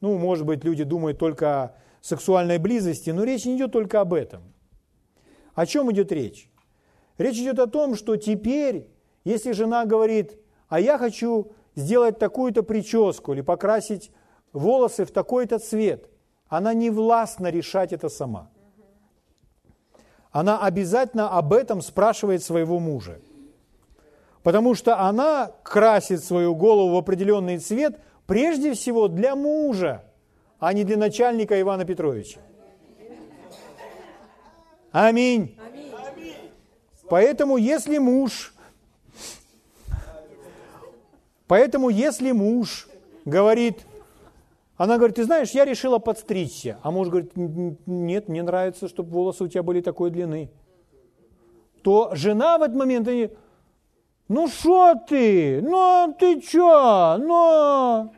Ну, 0.00 0.18
может 0.18 0.46
быть, 0.46 0.64
люди 0.64 0.84
думают 0.84 1.18
только 1.18 1.62
о 1.62 1.74
сексуальной 2.00 2.58
близости, 2.58 3.10
но 3.10 3.24
речь 3.24 3.44
не 3.44 3.56
идет 3.56 3.72
только 3.72 4.00
об 4.00 4.14
этом. 4.14 4.42
О 5.54 5.66
чем 5.66 5.90
идет 5.92 6.12
речь? 6.12 6.48
Речь 7.16 7.38
идет 7.38 7.58
о 7.58 7.66
том, 7.66 7.96
что 7.96 8.16
теперь, 8.16 8.88
если 9.24 9.52
жена 9.52 9.84
говорит, 9.86 10.38
а 10.68 10.78
я 10.80 10.98
хочу 10.98 11.52
сделать 11.74 12.18
такую-то 12.18 12.62
прическу 12.62 13.32
или 13.32 13.40
покрасить 13.40 14.10
волосы 14.52 15.04
в 15.04 15.10
такой-то 15.10 15.58
цвет. 15.58 16.08
Она 16.48 16.74
не 16.74 16.90
властна 16.90 17.50
решать 17.50 17.92
это 17.92 18.08
сама. 18.08 18.50
Она 20.38 20.60
обязательно 20.60 21.36
об 21.36 21.52
этом 21.52 21.82
спрашивает 21.82 22.44
своего 22.44 22.78
мужа. 22.78 23.18
Потому 24.44 24.76
что 24.76 25.00
она 25.00 25.50
красит 25.64 26.22
свою 26.22 26.54
голову 26.54 26.94
в 26.94 26.96
определенный 26.96 27.58
цвет 27.58 27.98
прежде 28.24 28.72
всего 28.74 29.08
для 29.08 29.34
мужа, 29.34 30.04
а 30.60 30.72
не 30.72 30.84
для 30.84 30.96
начальника 30.96 31.60
Ивана 31.60 31.84
Петровича. 31.84 32.38
Аминь. 34.92 35.58
Поэтому 37.08 37.56
если 37.56 37.98
муж, 37.98 38.54
поэтому 41.48 41.88
если 41.88 42.30
муж 42.30 42.88
говорит, 43.24 43.87
она 44.78 44.96
говорит, 44.96 45.16
ты 45.16 45.24
знаешь, 45.24 45.50
я 45.50 45.64
решила 45.64 45.98
подстричься. 45.98 46.78
А 46.82 46.92
муж 46.92 47.08
говорит, 47.08 47.32
нет, 47.34 48.28
мне 48.28 48.42
нравится, 48.44 48.88
чтобы 48.88 49.10
волосы 49.10 49.44
у 49.44 49.48
тебя 49.48 49.64
были 49.64 49.80
такой 49.80 50.10
длины. 50.10 50.50
То 51.82 52.10
жена 52.14 52.58
в 52.58 52.62
этот 52.62 52.76
момент, 52.76 53.08
ну 54.28 54.46
что 54.46 54.94
ты, 55.08 55.60
ну 55.62 56.14
ты 56.18 56.40
что, 56.40 57.16
ну... 57.18 58.12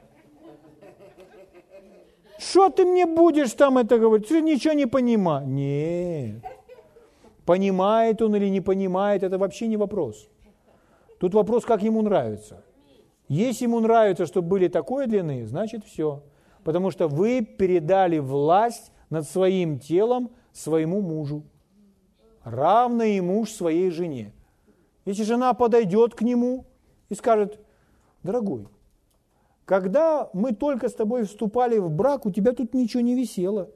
Что 2.39 2.69
ты 2.71 2.85
мне 2.85 3.07
будешь 3.07 3.53
там 3.53 3.79
это 3.79 3.99
говорить? 3.99 4.29
Ты 4.29 4.41
ничего 4.41 4.75
не 4.75 4.87
понимаешь. 4.87 5.47
Нет. 5.47 6.45
Понимает 7.45 8.23
он 8.23 8.37
или 8.37 8.49
не 8.49 8.61
понимает, 8.61 9.23
это 9.23 9.39
вообще 9.39 9.67
не 9.67 9.77
вопрос. 9.77 10.29
Тут 11.19 11.35
вопрос, 11.35 11.65
как 11.65 11.83
ему 11.83 12.03
нравится. 12.03 12.65
Если 13.29 13.65
ему 13.65 13.81
нравится, 13.81 14.27
чтобы 14.27 14.49
были 14.49 14.69
такой 14.69 15.07
длины, 15.07 15.47
значит 15.47 15.85
все. 15.85 16.23
Потому 16.71 16.93
что 16.93 17.09
вы 17.09 17.41
передали 17.41 18.21
власть 18.21 18.93
над 19.11 19.29
своим 19.29 19.81
телом 19.81 20.31
своему 20.53 21.01
мужу. 21.01 21.43
Равно 22.45 23.03
и 23.03 23.21
муж 23.21 23.51
своей 23.51 23.91
жене. 23.91 24.33
Если 25.05 25.25
жена 25.25 25.53
подойдет 25.53 26.15
к 26.15 26.23
нему 26.23 26.67
и 27.09 27.17
скажет, 27.17 27.59
дорогой, 28.23 28.69
когда 29.65 30.31
мы 30.33 30.55
только 30.55 30.89
с 30.89 30.95
тобой 30.95 31.25
вступали 31.25 31.77
в 31.79 31.91
брак, 31.91 32.25
у 32.25 32.31
тебя 32.31 32.53
тут 32.53 32.73
ничего 32.73 33.01
не 33.01 33.17
висело. 33.17 33.69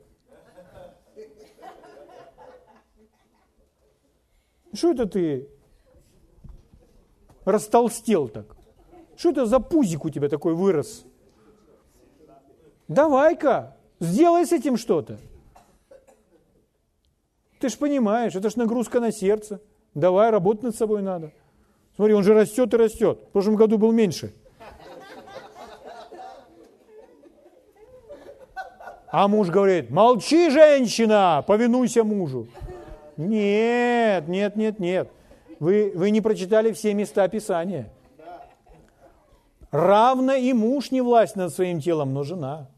Что 4.73 4.93
это 4.93 5.07
ты 5.07 5.49
растолстел 7.45 8.29
так? 8.29 8.57
Что 9.17 9.31
это 9.31 9.47
за 9.47 9.59
пузик 9.59 10.05
у 10.05 10.11
тебя 10.11 10.29
такой 10.29 10.55
вырос? 10.55 11.05
Давай-ка, 12.89 13.77
сделай 14.01 14.47
с 14.47 14.53
этим 14.53 14.77
что-то. 14.77 15.19
Ты 17.61 17.69
ж 17.69 17.79
понимаешь, 17.79 18.35
это 18.35 18.51
ж 18.51 18.57
нагрузка 18.57 19.01
на 19.01 19.11
сердце. 19.11 19.61
Давай, 19.95 20.31
работать 20.31 20.65
над 20.65 20.77
собой 20.77 21.03
надо. 21.03 21.33
Смотри, 21.97 22.15
он 22.15 22.23
же 22.23 22.35
растет 22.35 22.75
и 22.75 22.77
растет. 22.77 23.21
В 23.29 23.33
прошлом 23.33 23.57
году 23.57 23.79
был 23.79 23.93
меньше. 23.93 24.35
А 29.11 29.29
муж 29.29 29.49
говорит, 29.49 29.91
молчи, 29.91 30.51
женщина, 30.51 31.45
повинуйся 31.47 32.03
мужу. 32.03 32.49
Нет, 33.17 34.27
нет, 34.27 34.57
нет, 34.57 34.81
нет. 34.81 35.09
Вы, 35.61 35.93
вы 35.95 36.11
не 36.11 36.21
прочитали 36.21 36.73
все 36.73 36.93
места 36.95 37.29
Писания. 37.29 37.89
Равно 39.71 40.35
и 40.35 40.53
муж 40.53 40.91
не 40.91 41.01
власть 41.01 41.37
над 41.37 41.55
своим 41.55 41.81
телом, 41.81 42.13
но 42.13 42.25
жена. 42.25 42.69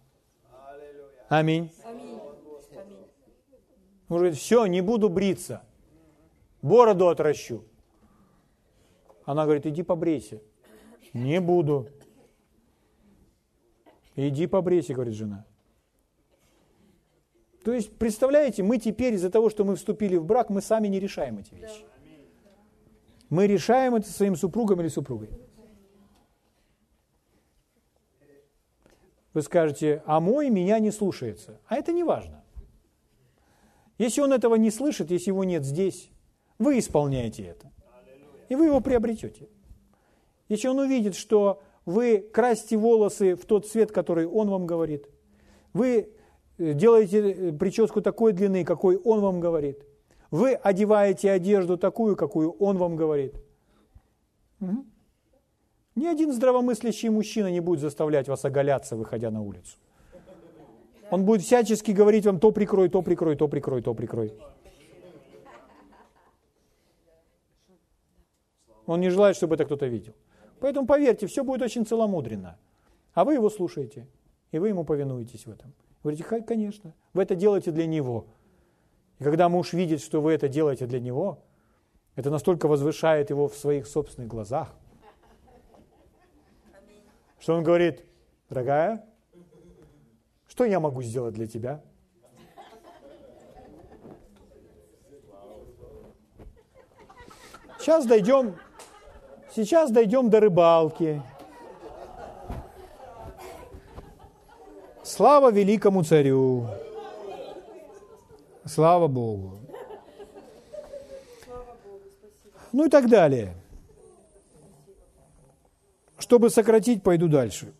Аминь. 1.29 1.71
Муж 4.09 4.21
говорит, 4.21 4.39
все, 4.39 4.67
не 4.67 4.81
буду 4.81 5.09
бриться. 5.09 5.63
Бороду 6.63 7.09
отращу. 7.09 7.65
Она 9.25 9.45
говорит, 9.45 9.67
иди 9.67 9.83
побрейся. 9.83 10.41
Не 11.13 11.41
буду. 11.41 11.89
Иди 14.15 14.47
побрейся, 14.47 14.95
говорит 14.95 15.15
жена. 15.15 15.45
То 17.65 17.73
есть, 17.73 17.93
представляете, 17.99 18.63
мы 18.63 18.79
теперь 18.79 19.15
из-за 19.15 19.29
того, 19.29 19.51
что 19.51 19.65
мы 19.65 19.75
вступили 19.75 20.17
в 20.17 20.25
брак, 20.25 20.51
мы 20.51 20.63
сами 20.63 20.87
не 20.87 21.01
решаем 21.01 21.39
эти 21.39 21.55
вещи. 21.55 21.85
Мы 23.29 23.49
решаем 23.49 23.97
это 23.97 24.09
своим 24.09 24.37
супругом 24.37 24.81
или 24.81 24.89
супругой. 24.89 25.31
Вы 29.37 29.43
скажете, 29.43 30.03
а 30.07 30.19
мой 30.19 30.51
меня 30.51 30.81
не 30.81 30.91
слушается. 30.91 31.61
А 31.67 31.77
это 31.77 31.93
не 31.93 32.03
важно. 32.03 32.43
Если 33.99 34.21
он 34.21 34.33
этого 34.33 34.57
не 34.57 34.71
слышит, 34.71 35.13
если 35.13 35.31
его 35.31 35.45
нет 35.45 35.65
здесь, 35.65 36.11
вы 36.59 36.81
исполняете 36.81 37.45
это. 37.45 37.71
И 38.49 38.57
вы 38.57 38.67
его 38.67 38.81
приобретете. 38.81 39.49
Если 40.49 40.67
он 40.67 40.79
увидит, 40.79 41.15
что 41.15 41.63
вы 41.85 42.19
красите 42.19 42.77
волосы 42.77 43.37
в 43.37 43.47
тот 43.47 43.69
цвет, 43.69 43.93
который 43.93 44.27
он 44.27 44.51
вам 44.51 44.67
говорит, 44.67 45.09
вы 45.73 46.13
Э, 46.59 46.73
делаете 46.73 47.33
э, 47.33 47.53
прическу 47.53 48.01
такой 48.01 48.33
длины, 48.33 48.65
какой 48.65 48.97
он 48.97 49.21
вам 49.21 49.41
говорит. 49.41 49.85
Вы 50.31 50.55
одеваете 50.55 51.31
одежду 51.31 51.77
такую, 51.77 52.17
какую 52.17 52.53
он 52.53 52.79
вам 52.79 52.97
говорит. 52.97 53.35
Угу. 54.61 54.85
Ни 55.97 56.07
один 56.07 56.31
здравомыслящий 56.31 57.09
мужчина 57.09 57.51
не 57.51 57.61
будет 57.61 57.81
заставлять 57.81 58.29
вас 58.29 58.45
оголяться, 58.45 58.97
выходя 58.97 59.31
на 59.31 59.41
улицу. 59.43 59.79
Он 61.11 61.25
будет 61.25 61.43
всячески 61.43 61.91
говорить 61.91 62.27
вам 62.27 62.39
то 62.39 62.53
прикрой, 62.53 62.91
то 62.91 63.01
прикрой, 63.01 63.35
то 63.35 63.49
прикрой, 63.49 63.81
то 63.81 63.95
прикрой. 63.95 64.35
Он 68.85 69.01
не 69.01 69.09
желает, 69.09 69.37
чтобы 69.37 69.55
это 69.55 69.65
кто-то 69.65 69.87
видел. 69.87 70.13
Поэтому 70.61 70.87
поверьте, 70.87 71.27
все 71.27 71.43
будет 71.43 71.63
очень 71.63 71.87
целомудренно. 71.87 72.59
А 73.15 73.25
вы 73.25 73.35
его 73.35 73.49
слушаете, 73.49 74.07
и 74.53 74.59
вы 74.59 74.69
ему 74.69 74.85
повинуетесь 74.85 75.47
в 75.47 75.51
этом. 75.51 75.73
Говорите, 76.03 76.25
конечно, 76.25 76.93
вы 77.15 77.23
это 77.23 77.35
делаете 77.35 77.73
для 77.73 77.87
него. 77.87 78.27
И 79.19 79.25
когда 79.25 79.49
муж 79.49 79.73
видит, 79.73 80.03
что 80.03 80.21
вы 80.21 80.33
это 80.33 80.47
делаете 80.47 80.87
для 80.87 81.01
него, 81.01 81.39
это 82.17 82.31
настолько 82.31 82.69
возвышает 82.69 83.31
его 83.31 83.49
в 83.49 83.57
своих 83.57 83.87
собственных 83.87 84.29
глазах, 84.29 84.75
что 87.39 87.55
он 87.55 87.63
говорит, 87.63 88.05
дорогая, 88.49 89.05
что 90.49 90.65
я 90.65 90.81
могу 90.81 91.03
сделать 91.03 91.35
для 91.35 91.47
тебя? 91.47 91.81
Сейчас 97.79 98.05
дойдем, 98.05 98.57
сейчас 99.55 99.91
дойдем 99.91 100.29
до 100.29 100.41
рыбалки. 100.41 101.23
Слава 105.05 105.53
великому 105.53 106.03
царю! 106.03 106.67
Слава 108.65 109.07
Богу! 109.07 109.59
Ну 112.73 112.87
и 112.87 112.89
так 112.89 113.09
далее. 113.09 113.55
Чтобы 116.19 116.51
сократить, 116.51 117.03
пойду 117.03 117.29
дальше. 117.29 117.73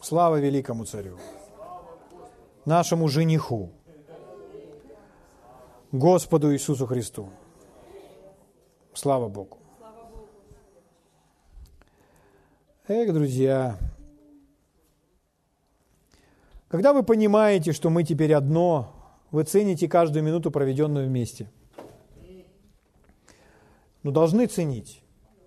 Слава 0.00 0.38
великому 0.38 0.84
царю, 0.84 1.18
нашему 2.64 3.08
жениху, 3.08 3.72
Господу 5.90 6.52
Иисусу 6.52 6.86
Христу. 6.86 7.28
Слава 8.94 9.28
Богу. 9.28 9.58
Эх, 12.86 13.12
друзья, 13.12 13.76
когда 16.68 16.92
вы 16.92 17.02
понимаете, 17.02 17.72
что 17.72 17.90
мы 17.90 18.04
теперь 18.04 18.32
одно, 18.32 18.94
вы 19.32 19.42
цените 19.42 19.88
каждую 19.88 20.22
минуту, 20.22 20.52
проведенную 20.52 21.08
вместе. 21.08 21.50
Но 24.06 24.12
должны 24.12 24.46
ценить. 24.46 25.02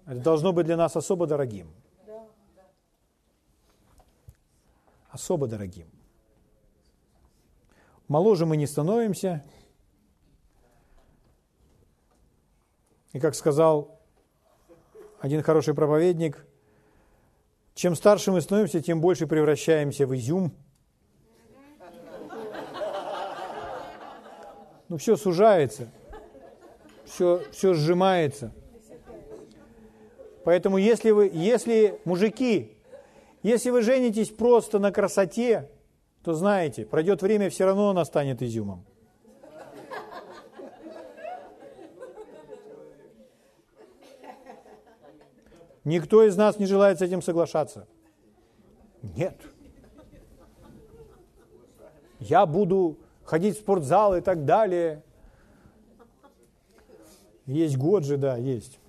Это 0.05 0.19
должно 0.19 0.51
быть 0.51 0.65
для 0.65 0.75
нас 0.75 0.97
особо 0.97 1.27
дорогим. 1.27 1.73
Особо 5.09 5.47
дорогим. 5.47 5.89
Моложе 8.09 8.45
мы 8.45 8.57
не 8.57 8.67
становимся. 8.67 9.45
И 13.13 13.19
как 13.21 13.33
сказал 13.33 13.97
один 15.21 15.41
хороший 15.41 15.73
проповедник, 15.73 16.45
чем 17.75 17.95
старше 17.95 18.33
мы 18.33 18.41
становимся, 18.41 18.81
тем 18.81 18.99
больше 18.99 19.25
превращаемся 19.25 20.05
в 20.05 20.13
изюм. 20.13 20.53
Ну 24.89 24.97
все 24.97 25.15
сужается. 25.15 25.89
Все, 27.09 27.41
все 27.51 27.73
сжимается. 27.73 28.53
Поэтому 30.45 30.77
если 30.77 31.11
вы, 31.11 31.29
если, 31.33 31.99
мужики, 32.05 32.77
если 33.43 33.69
вы 33.69 33.81
женитесь 33.81 34.29
просто 34.29 34.79
на 34.79 34.91
красоте, 34.91 35.69
то 36.23 36.33
знаете, 36.33 36.85
пройдет 36.85 37.21
время, 37.21 37.49
все 37.49 37.65
равно 37.65 37.89
она 37.89 38.05
станет 38.05 38.41
изюмом. 38.41 38.85
Никто 45.85 46.23
из 46.23 46.35
нас 46.35 46.59
не 46.59 46.65
желает 46.65 46.99
с 46.99 47.01
этим 47.01 47.21
соглашаться. 47.21 47.87
Нет. 49.01 49.35
Я 52.19 52.45
буду 52.45 52.97
ходить 53.23 53.55
в 53.55 53.59
спортзал 53.61 54.15
и 54.15 54.21
так 54.21 54.45
далее. 54.45 55.03
Есть 57.49 57.77
год 57.77 58.05
же, 58.05 58.17
да, 58.17 58.37
есть. 58.37 58.79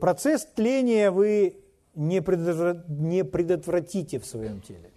Процесс 0.00 0.46
тления 0.46 1.10
вы 1.10 1.62
не, 1.94 2.22
предотвратите 2.22 4.18
в 4.18 4.24
своем 4.24 4.62
теле. 4.62 4.90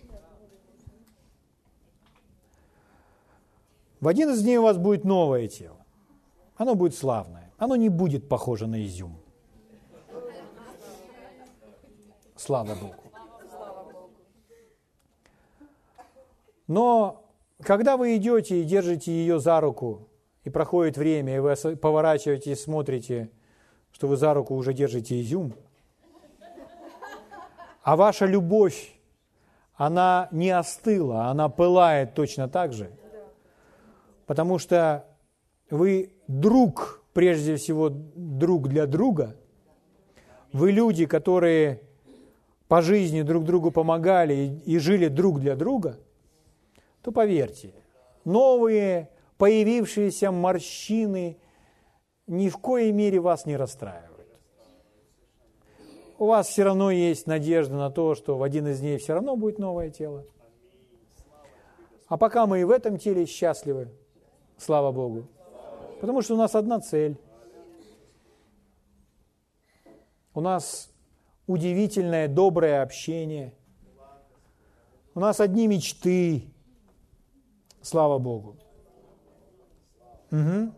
В 4.00 4.08
один 4.08 4.30
из 4.30 4.42
дней 4.42 4.60
у 4.60 4.64
вас 4.64 4.78
будет 4.78 5.04
новое 5.04 5.50
тело. 5.50 5.86
Оно 6.56 6.76
будет 6.76 6.96
славное. 6.96 7.52
Оно 7.58 7.76
не 7.76 7.90
будет 7.90 8.30
похоже 8.30 8.66
на 8.66 8.82
изюм. 8.86 9.20
Слава 12.38 12.76
Богу. 12.76 13.11
Но 16.72 17.26
когда 17.62 17.98
вы 17.98 18.16
идете 18.16 18.62
и 18.62 18.64
держите 18.64 19.12
ее 19.12 19.40
за 19.42 19.60
руку, 19.60 20.08
и 20.46 20.50
проходит 20.50 20.96
время, 20.96 21.36
и 21.36 21.40
вы 21.40 21.76
поворачиваетесь 21.76 22.60
и 22.60 22.64
смотрите, 22.64 23.30
что 23.92 24.08
вы 24.08 24.16
за 24.16 24.34
руку 24.34 24.56
уже 24.56 24.74
держите 24.74 25.20
изюм, 25.20 25.54
а 27.84 27.98
ваша 27.98 28.26
любовь, 28.26 28.94
она 29.76 30.30
не 30.32 30.50
остыла, 30.52 31.26
она 31.26 31.50
пылает 31.50 32.14
точно 32.14 32.48
так 32.48 32.72
же– 32.72 32.90
потому 34.32 34.60
что 34.60 35.06
вы 35.70 36.14
друг, 36.30 37.04
прежде 37.12 37.58
всего, 37.58 37.90
друг 37.90 38.70
для 38.70 38.86
друга. 38.88 39.36
Вы 40.54 40.72
люди, 40.72 41.06
которые 41.06 41.82
по 42.70 42.82
жизни 42.82 43.24
друг 43.24 43.44
другу 43.44 43.72
помогали 43.72 44.34
и, 44.34 44.76
и 44.76 44.78
жили 44.78 45.10
друг 45.10 45.42
для 45.42 45.58
друга, 45.58 46.00
то 47.02 47.12
поверьте, 47.12 47.74
новые 48.26 49.10
появившиеся 49.38 50.32
морщины 50.32 51.38
ни 52.28 52.50
в 52.50 52.58
коей 52.58 52.92
мере 52.92 53.20
вас 53.20 53.46
не 53.46 53.58
расстраивают. 53.58 54.28
У 56.18 56.28
вас 56.28 56.48
все 56.48 56.64
равно 56.64 56.92
есть 56.92 57.26
надежда 57.26 57.76
на 57.76 57.90
то, 57.90 58.14
что 58.14 58.38
в 58.38 58.44
один 58.44 58.68
из 58.68 58.80
дней 58.80 58.98
все 58.98 59.14
равно 59.14 59.36
будет 59.36 59.58
новое 59.58 59.90
тело. 59.90 60.26
А 62.08 62.18
пока 62.18 62.46
мы 62.46 62.62
и 62.62 62.64
в 62.64 62.70
этом 62.70 62.98
теле 62.98 63.26
счастливы, 63.26 63.90
Слава 64.62 64.92
Богу. 64.92 65.28
Потому 66.02 66.22
что 66.22 66.36
у 66.36 66.38
нас 66.38 66.54
одна 66.54 66.80
цель. 66.80 67.18
У 70.36 70.42
нас 70.42 70.92
удивительное, 71.48 72.28
доброе 72.28 72.84
общение. 72.84 73.56
У 75.16 75.20
нас 75.20 75.40
одни 75.40 75.66
мечты. 75.66 76.51
Слава 77.82 78.20
Богу. 78.20 78.58
Угу. 80.32 80.72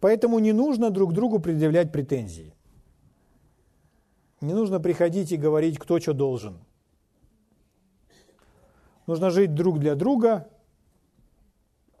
Поэтому 0.00 0.38
не 0.38 0.52
нужно 0.52 0.90
друг 0.90 1.12
другу 1.12 1.40
предъявлять 1.40 1.92
претензии. 1.92 2.54
Не 4.40 4.54
нужно 4.54 4.78
приходить 4.78 5.32
и 5.32 5.36
говорить, 5.36 5.78
кто 5.78 5.98
что 5.98 6.12
должен. 6.12 6.58
Нужно 9.06 9.30
жить 9.30 9.54
друг 9.54 9.80
для 9.80 9.94
друга, 9.94 10.48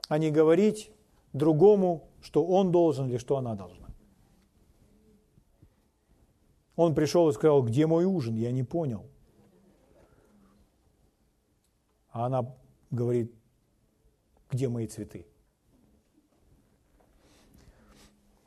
а 0.08 0.18
не 0.18 0.30
говорить 0.30 0.92
другому, 1.32 2.08
что 2.20 2.44
он 2.44 2.70
должен 2.70 3.08
или 3.08 3.18
что 3.18 3.36
она 3.36 3.54
должна. 3.54 3.88
Он 6.76 6.94
пришел 6.94 7.28
и 7.28 7.32
сказал, 7.32 7.62
где 7.62 7.86
мой 7.86 8.04
ужин? 8.04 8.36
Я 8.36 8.52
не 8.52 8.62
понял. 8.62 9.06
А 12.18 12.26
она 12.26 12.52
говорит, 12.90 13.32
где 14.50 14.68
мои 14.68 14.88
цветы? 14.88 15.24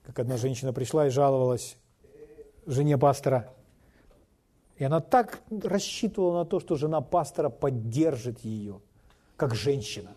Как 0.04 0.20
одна 0.20 0.36
женщина 0.36 0.74
пришла 0.74 1.08
и 1.08 1.10
жаловалась 1.10 1.78
жене 2.66 2.98
пастора. 2.98 3.50
И 4.76 4.84
она 4.84 5.00
так 5.00 5.42
рассчитывала 5.50 6.40
на 6.40 6.46
то, 6.46 6.60
что 6.60 6.76
жена 6.76 7.00
пастора 7.00 7.48
поддержит 7.48 8.42
ее, 8.42 8.82
как 9.38 9.56
женщина. 9.56 10.12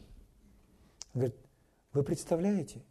Говорит, 1.15 1.37
вы 1.93 2.03
представляете, 2.03 2.83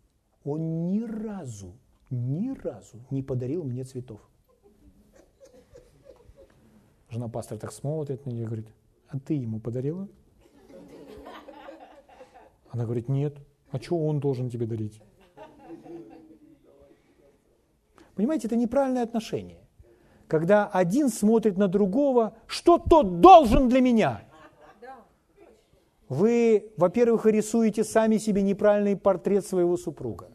он 0.45 0.87
ни 0.87 1.01
разу, 1.01 1.73
ни 2.09 2.57
разу 2.57 3.05
не 3.09 3.21
подарил 3.21 3.65
мне 3.65 3.83
цветов. 3.83 4.21
Жена 7.09 7.27
пастора 7.27 7.59
так 7.59 7.73
смотрит 7.73 8.25
на 8.25 8.29
нее 8.29 8.43
и 8.43 8.45
говорит, 8.45 8.67
а 9.09 9.19
ты 9.19 9.33
ему 9.33 9.59
подарила? 9.59 10.07
Она 12.73 12.83
говорит, 12.83 13.07
нет. 13.07 13.37
А 13.71 13.79
что 13.79 13.97
он 13.97 14.19
должен 14.19 14.49
тебе 14.49 14.65
дарить? 14.65 15.01
Понимаете, 18.15 18.47
это 18.47 18.55
неправильное 18.55 19.03
отношение. 19.03 19.59
Когда 20.27 20.67
один 20.67 21.09
смотрит 21.09 21.57
на 21.57 21.67
другого, 21.67 22.35
что 22.47 22.77
тот 22.77 23.21
должен 23.21 23.69
для 23.69 23.79
меня– 23.79 24.23
вы, 26.13 26.71
во-первых, 26.77 27.25
рисуете 27.25 27.83
сами 27.83 28.17
себе 28.17 28.41
неправильный 28.41 28.95
портрет 28.95 29.45
своего 29.45 29.77
супруга. 29.77 30.29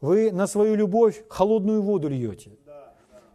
Вы 0.00 0.32
на 0.32 0.46
свою 0.46 0.76
любовь 0.76 1.24
холодную 1.28 1.82
воду 1.82 2.08
льете. 2.08 2.50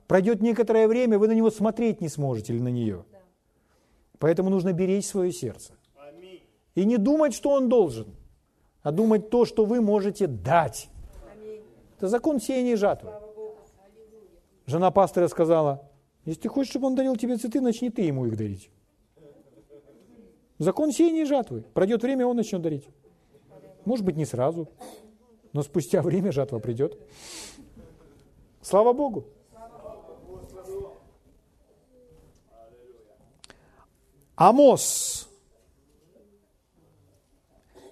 Пройдет 0.08 0.42
некоторое 0.42 0.88
время, 0.88 1.20
вы 1.20 1.28
на 1.28 1.34
него 1.34 1.52
смотреть 1.52 2.02
не 2.02 2.10
сможете 2.10 2.54
или 2.54 2.62
на 2.62 2.70
нее. 2.70 3.06
Поэтому 4.18 4.50
нужно 4.50 4.74
беречь 4.74 5.06
свое 5.06 5.32
сердце. 5.32 5.74
И 6.76 6.86
не 6.86 6.98
думать, 6.98 7.34
что 7.34 7.52
он 7.52 7.70
должен, 7.70 8.08
а 8.84 8.92
думать 8.92 9.30
то, 9.30 9.46
что 9.46 9.66
вы 9.66 9.82
можете 9.82 10.28
дать. 10.28 10.90
Это 11.98 12.08
закон 12.08 12.40
сеяния 12.40 12.74
и 12.74 12.76
жатвы. 12.76 13.12
Жена 14.66 14.92
пастора 14.92 15.28
сказала, 15.28 15.90
если 16.26 16.42
ты 16.42 16.50
хочешь, 16.50 16.70
чтобы 16.70 16.88
он 16.88 16.96
дарил 16.96 17.16
тебе 17.16 17.38
цветы, 17.38 17.60
начни 17.60 17.90
ты 17.90 18.04
ему 18.04 18.26
их 18.26 18.38
дарить. 18.38 18.70
Закон 20.60 20.92
сеяния 20.92 21.24
и 21.24 21.26
жатвы. 21.26 21.64
Пройдет 21.74 22.04
время, 22.04 22.28
он 22.28 22.36
начнет 22.36 22.62
дарить. 22.62 22.88
Может 23.86 24.06
быть, 24.06 24.16
не 24.16 24.26
сразу, 24.26 24.70
но 25.54 25.64
спустя 25.64 26.02
время 26.02 26.32
жатва 26.32 26.60
придет. 26.60 26.98
Слава 28.62 28.94
Богу. 28.94 29.26
Амос. 34.36 35.29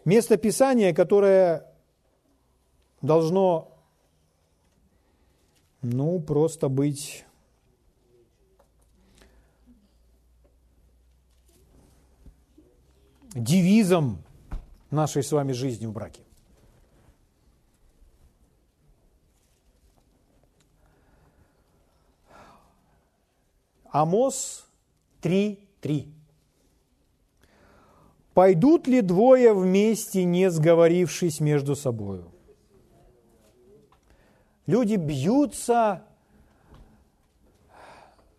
Место 0.08 0.38
Писания, 0.38 0.94
которое 0.94 1.70
должно, 3.02 3.78
ну, 5.82 6.22
просто 6.22 6.70
быть 6.70 7.26
девизом 13.36 14.24
нашей 14.92 15.24
с 15.24 15.32
вами 15.34 15.52
жизни 15.52 15.88
в 15.88 15.92
браке. 15.92 16.22
Амос 23.92 24.70
3.3. 25.22 26.17
«Пойдут 28.38 28.88
ли 28.88 29.02
двое 29.02 29.52
вместе, 29.52 30.24
не 30.24 30.52
сговорившись 30.52 31.40
между 31.40 31.76
собою?» 31.76 32.32
Люди 34.68 34.94
бьются 34.94 36.04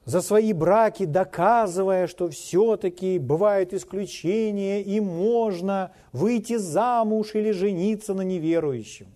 за 0.04 0.20
свои 0.20 0.52
браки, 0.52 1.04
доказывая, 1.04 2.06
что 2.06 2.30
все-таки 2.30 3.18
бывают 3.18 3.72
исключения 3.72 4.82
и 4.84 5.00
можно 5.00 5.90
выйти 6.12 6.58
замуж 6.58 7.34
или 7.34 7.50
жениться 7.50 8.14
на 8.14 8.22
неверующем. 8.22 9.08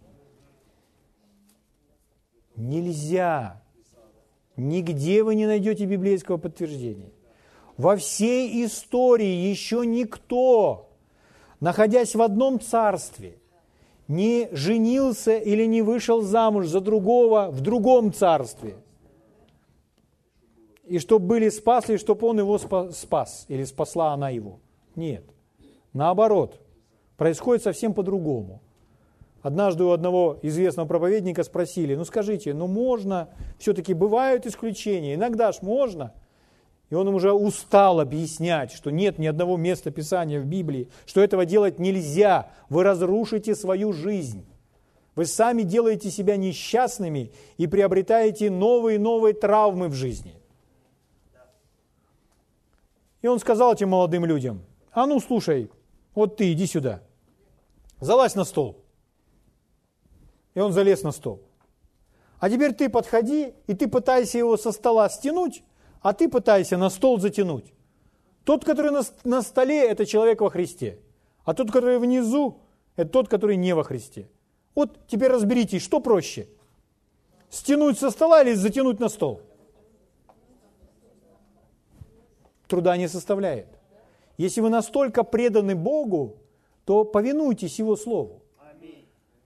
Нельзя. 2.56 3.62
Нигде 4.56 5.22
вы 5.22 5.36
не 5.36 5.46
найдете 5.46 5.84
библейского 5.84 6.38
подтверждения. 6.38 7.11
Во 7.82 7.96
всей 7.96 8.64
истории 8.64 9.50
еще 9.50 9.84
никто, 9.84 10.88
находясь 11.58 12.14
в 12.14 12.22
одном 12.22 12.60
царстве, 12.60 13.38
не 14.06 14.48
женился 14.52 15.36
или 15.36 15.64
не 15.64 15.82
вышел 15.82 16.22
замуж 16.22 16.68
за 16.68 16.80
другого 16.80 17.48
в 17.50 17.60
другом 17.60 18.12
царстве. 18.12 18.76
И 20.84 21.00
чтобы 21.00 21.26
были 21.26 21.48
спасли, 21.48 21.96
чтобы 21.96 22.24
он 22.28 22.38
его 22.38 22.56
спас, 22.92 23.46
или 23.48 23.64
спасла 23.64 24.12
она 24.12 24.30
его. 24.30 24.60
Нет. 24.94 25.24
Наоборот, 25.92 26.60
происходит 27.16 27.64
совсем 27.64 27.94
по-другому. 27.94 28.60
Однажды 29.42 29.82
у 29.82 29.90
одного 29.90 30.38
известного 30.42 30.86
проповедника 30.86 31.42
спросили, 31.42 31.96
ну 31.96 32.04
скажите, 32.04 32.54
ну 32.54 32.68
можно, 32.68 33.30
все-таки 33.58 33.92
бывают 33.92 34.46
исключения, 34.46 35.14
иногда 35.14 35.50
ж 35.50 35.62
можно. 35.62 36.12
И 36.93 36.95
он 36.95 37.09
уже 37.09 37.32
устал 37.32 38.01
объяснять, 38.01 38.70
что 38.70 38.90
нет 38.90 39.18
ни 39.18 39.26
одного 39.26 39.57
места 39.57 39.90
Писания 39.90 40.38
в 40.38 40.45
Библии, 40.45 40.90
что 41.07 41.22
этого 41.22 41.47
делать 41.47 41.78
нельзя. 41.78 42.51
Вы 42.68 42.82
разрушите 42.82 43.55
свою 43.55 43.95
жизнь. 43.95 44.45
Вы 45.14 45.24
сами 45.24 45.62
делаете 45.62 46.11
себя 46.11 46.36
несчастными 46.36 47.32
и 47.57 47.66
приобретаете 47.66 48.51
новые 48.51 48.97
и 48.97 48.99
новые 48.99 49.32
травмы 49.32 49.88
в 49.88 49.95
жизни. 49.95 50.34
И 53.22 53.26
он 53.26 53.38
сказал 53.38 53.72
этим 53.72 53.88
молодым 53.88 54.26
людям, 54.26 54.62
а 54.93 55.07
ну 55.07 55.18
слушай, 55.18 55.70
вот 56.14 56.36
ты 56.36 56.53
иди 56.53 56.66
сюда, 56.66 57.03
залазь 58.01 58.34
на 58.34 58.45
стол. 58.45 58.84
И 60.53 60.61
он 60.61 60.74
залез 60.74 61.03
на 61.05 61.12
стол. 61.12 61.40
А 62.38 62.51
теперь 62.51 62.74
ты 62.74 62.90
подходи, 62.90 63.55
и 63.66 63.72
ты 63.72 63.88
пытайся 63.88 64.36
его 64.36 64.59
со 64.59 64.72
стола 64.72 65.09
стянуть, 65.09 65.62
а 66.03 66.12
ты 66.12 66.28
пытайся 66.28 66.76
на 66.76 66.90
стол 66.90 67.18
затянуть. 67.18 67.72
Тот, 68.44 68.64
который 68.64 68.90
на, 68.90 69.03
на 69.24 69.42
столе, 69.42 69.88
это 69.88 70.05
человек 70.05 70.40
во 70.40 70.50
Христе. 70.50 70.98
А 71.44 71.55
тот, 71.55 71.70
который 71.70 71.98
внизу, 71.98 72.59
это 72.96 73.11
тот, 73.11 73.28
который 73.28 73.57
не 73.57 73.74
во 73.74 73.84
Христе. 73.84 74.28
Вот 74.74 75.07
теперь 75.07 75.30
разберитесь, 75.30 75.82
что 75.82 76.00
проще? 76.00 76.48
Стянуть 77.50 77.98
со 77.98 78.11
стола 78.11 78.42
или 78.42 78.55
затянуть 78.55 78.98
на 78.98 79.09
стол? 79.09 79.42
Труда 82.66 82.96
не 82.96 83.09
составляет. 83.09 83.66
Если 84.38 84.61
вы 84.61 84.70
настолько 84.70 85.24
преданы 85.24 85.74
Богу, 85.74 86.38
то 86.84 87.05
повинуйтесь 87.05 87.78
Его 87.78 87.96
Слову. 87.96 88.41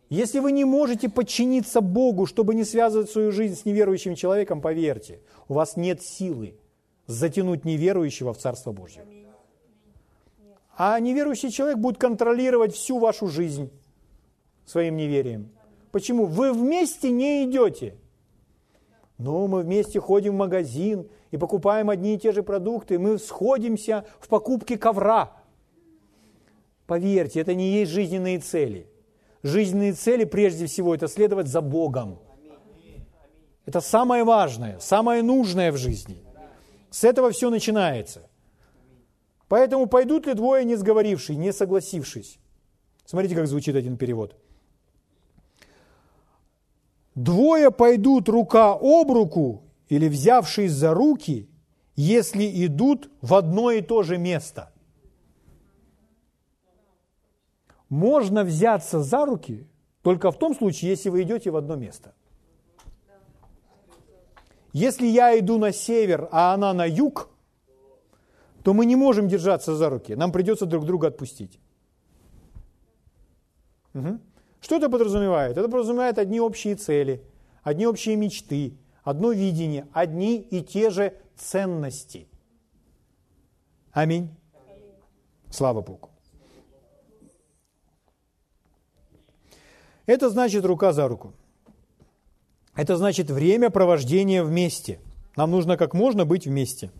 Если 0.08 0.38
вы 0.38 0.52
не 0.52 0.64
можете 0.64 1.08
подчиниться 1.08 1.80
Богу, 1.80 2.26
чтобы 2.26 2.54
не 2.54 2.64
связывать 2.64 3.10
свою 3.10 3.32
жизнь 3.32 3.56
с 3.56 3.64
неверующим 3.64 4.14
человеком, 4.14 4.60
поверьте, 4.60 5.20
у 5.48 5.54
вас 5.54 5.76
нет 5.76 6.00
силы 6.02 6.54
затянуть 7.06 7.64
неверующего 7.64 8.32
в 8.32 8.38
Царство 8.38 8.72
Божье. 8.72 9.04
А 10.76 11.00
неверующий 11.00 11.50
человек 11.50 11.78
будет 11.78 11.98
контролировать 11.98 12.74
всю 12.74 12.98
вашу 12.98 13.26
жизнь 13.26 13.70
своим 14.64 14.96
неверием. 14.96 15.50
Почему? 15.90 16.26
Вы 16.26 16.52
вместе 16.52 17.10
не 17.10 17.44
идете. 17.44 17.96
Ну, 19.18 19.48
мы 19.48 19.62
вместе 19.62 19.98
ходим 19.98 20.34
в 20.34 20.38
магазин 20.38 21.08
и 21.30 21.38
покупаем 21.38 21.90
одни 21.90 22.14
и 22.14 22.18
те 22.18 22.32
же 22.32 22.42
продукты. 22.42 22.98
Мы 22.98 23.18
сходимся 23.18 24.04
в 24.20 24.28
покупке 24.28 24.76
ковра. 24.76 25.32
Поверьте, 26.86 27.40
это 27.40 27.54
не 27.54 27.72
есть 27.72 27.90
жизненные 27.90 28.38
цели– 28.38 28.86
жизненные 29.46 29.92
цели 29.92 30.24
прежде 30.24 30.66
всего 30.66 30.94
это 30.94 31.08
следовать 31.08 31.46
за 31.46 31.60
Богом. 31.60 32.18
Это 33.64 33.80
самое 33.80 34.24
важное, 34.24 34.78
самое 34.78 35.22
нужное 35.22 35.72
в 35.72 35.76
жизни. 35.76 36.22
С 36.90 37.04
этого 37.04 37.30
все 37.30 37.50
начинается. 37.50 38.28
Поэтому 39.48 39.86
пойдут 39.86 40.26
ли 40.26 40.34
двое 40.34 40.64
не 40.64 40.76
сговорившие, 40.76 41.36
не 41.36 41.52
согласившись? 41.52 42.38
Смотрите, 43.04 43.34
как 43.34 43.46
звучит 43.46 43.76
один 43.76 43.96
перевод. 43.96 44.36
Двое 47.14 47.70
пойдут 47.70 48.28
рука 48.28 48.72
об 48.72 49.10
руку 49.10 49.62
или 49.88 50.08
взявшись 50.08 50.72
за 50.72 50.94
руки, 50.94 51.48
если 51.94 52.66
идут 52.66 53.10
в 53.22 53.34
одно 53.34 53.70
и 53.70 53.80
то 53.80 54.02
же 54.02 54.18
место– 54.18 54.72
можно 57.88 58.44
взяться 58.44 59.02
за 59.02 59.26
руки 59.26 59.66
только 60.02 60.30
в 60.30 60.38
том 60.38 60.54
случае, 60.54 60.90
если 60.90 61.10
вы 61.10 61.22
идете 61.22 61.50
в 61.50 61.56
одно 61.56 61.76
место. 61.76 62.14
Если 64.72 65.06
я 65.06 65.38
иду 65.38 65.58
на 65.58 65.72
север, 65.72 66.28
а 66.32 66.52
она 66.52 66.74
на 66.74 66.84
юг, 66.84 67.30
то 68.62 68.74
мы 68.74 68.84
не 68.84 68.96
можем 68.96 69.28
держаться 69.28 69.74
за 69.74 69.88
руки. 69.88 70.14
Нам 70.14 70.32
придется 70.32 70.66
друг 70.66 70.84
друга 70.84 71.08
отпустить. 71.08 71.58
Угу. 73.94 74.18
Что 74.60 74.76
это 74.76 74.90
подразумевает? 74.90 75.56
Это 75.56 75.68
подразумевает 75.68 76.18
одни 76.18 76.40
общие 76.40 76.74
цели, 76.74 77.22
одни 77.62 77.86
общие 77.86 78.16
мечты, 78.16 78.76
одно 79.02 79.32
видение, 79.32 79.86
одни 79.92 80.36
и 80.38 80.62
те 80.62 80.90
же 80.90 81.16
ценности. 81.36 82.28
Аминь. 83.92 84.28
Слава 85.50 85.80
Богу. 85.80 86.10
Это 90.06 90.30
значит 90.30 90.64
рука 90.64 90.92
за 90.92 91.08
руку. 91.08 91.34
Это 92.74 92.96
значит 92.96 93.30
время 93.30 93.70
провождения 93.70 94.42
вместе. 94.42 95.00
Нам 95.36 95.50
нужно 95.50 95.76
как 95.76 95.94
можно 95.94 96.24
быть 96.24 96.46
вместе. 96.46 96.90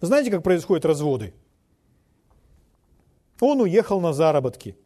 Вы 0.00 0.06
знаете, 0.06 0.30
как 0.30 0.42
происходят 0.42 0.84
разводы? 0.84 1.34
Он 3.40 3.60
уехал 3.60 4.00
на 4.00 4.12
заработки 4.12 4.76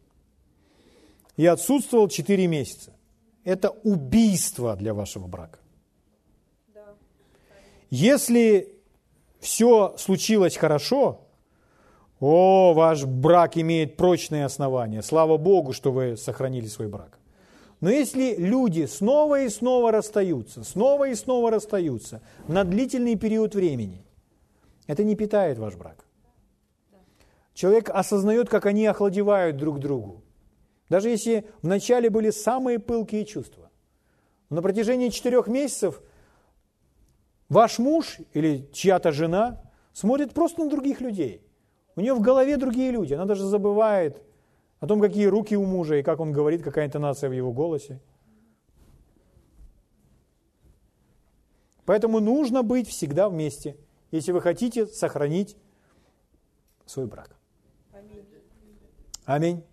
и 1.37 1.45
отсутствовал 1.45 2.09
4 2.09 2.47
месяца. 2.47 2.93
Это 3.43 3.69
убийство 3.69 4.75
для 4.75 4.93
вашего 4.93 5.27
брака. 5.27 5.59
Если 7.89 8.75
все 9.39 9.95
случилось 9.97 10.55
хорошо, 10.55 11.27
о, 12.21 12.73
ваш 12.73 13.05
брак 13.05 13.57
имеет 13.57 13.97
прочные 13.97 14.45
основания. 14.45 15.01
Слава 15.01 15.37
Богу, 15.37 15.73
что 15.73 15.91
вы 15.91 16.15
сохранили 16.15 16.67
свой 16.67 16.87
брак. 16.87 17.17
Но 17.79 17.89
если 17.89 18.35
люди 18.35 18.85
снова 18.85 19.41
и 19.41 19.49
снова 19.49 19.91
расстаются, 19.91 20.63
снова 20.63 21.09
и 21.09 21.15
снова 21.15 21.49
расстаются 21.49 22.21
на 22.47 22.63
длительный 22.63 23.15
период 23.15 23.55
времени, 23.55 24.05
это 24.85 25.03
не 25.03 25.15
питает 25.15 25.57
ваш 25.57 25.75
брак. 25.75 26.05
Человек 27.55 27.89
осознает, 27.89 28.49
как 28.49 28.67
они 28.67 28.85
охладевают 28.85 29.57
друг 29.57 29.79
другу. 29.79 30.21
Даже 30.89 31.09
если 31.09 31.47
вначале 31.63 32.11
были 32.11 32.29
самые 32.29 32.77
пылкие 32.77 33.25
чувства. 33.25 33.71
На 34.51 34.61
протяжении 34.61 35.09
четырех 35.09 35.47
месяцев 35.47 36.03
ваш 37.49 37.79
муж 37.79 38.19
или 38.33 38.69
чья-то 38.73 39.11
жена 39.11 39.63
смотрит 39.91 40.33
просто 40.33 40.63
на 40.63 40.69
других 40.69 41.01
людей– 41.01 41.41
у 41.95 42.01
нее 42.01 42.13
в 42.13 42.21
голове 42.21 42.57
другие 42.57 42.91
люди. 42.91 43.13
Она 43.13 43.25
даже 43.25 43.45
забывает 43.45 44.21
о 44.79 44.87
том, 44.87 45.01
какие 45.01 45.25
руки 45.25 45.55
у 45.55 45.65
мужа 45.65 45.95
и 45.95 46.03
как 46.03 46.19
он 46.19 46.31
говорит, 46.31 46.63
какая 46.63 46.85
интонация 46.85 47.29
в 47.29 47.33
его 47.33 47.51
голосе. 47.51 47.99
Поэтому 51.85 52.19
нужно 52.19 52.63
быть 52.63 52.87
всегда 52.87 53.27
вместе, 53.27 53.75
если 54.11 54.31
вы 54.31 54.41
хотите 54.41 54.87
сохранить 54.87 55.57
свой 56.85 57.05
брак. 57.05 57.35
Аминь. 59.25 59.63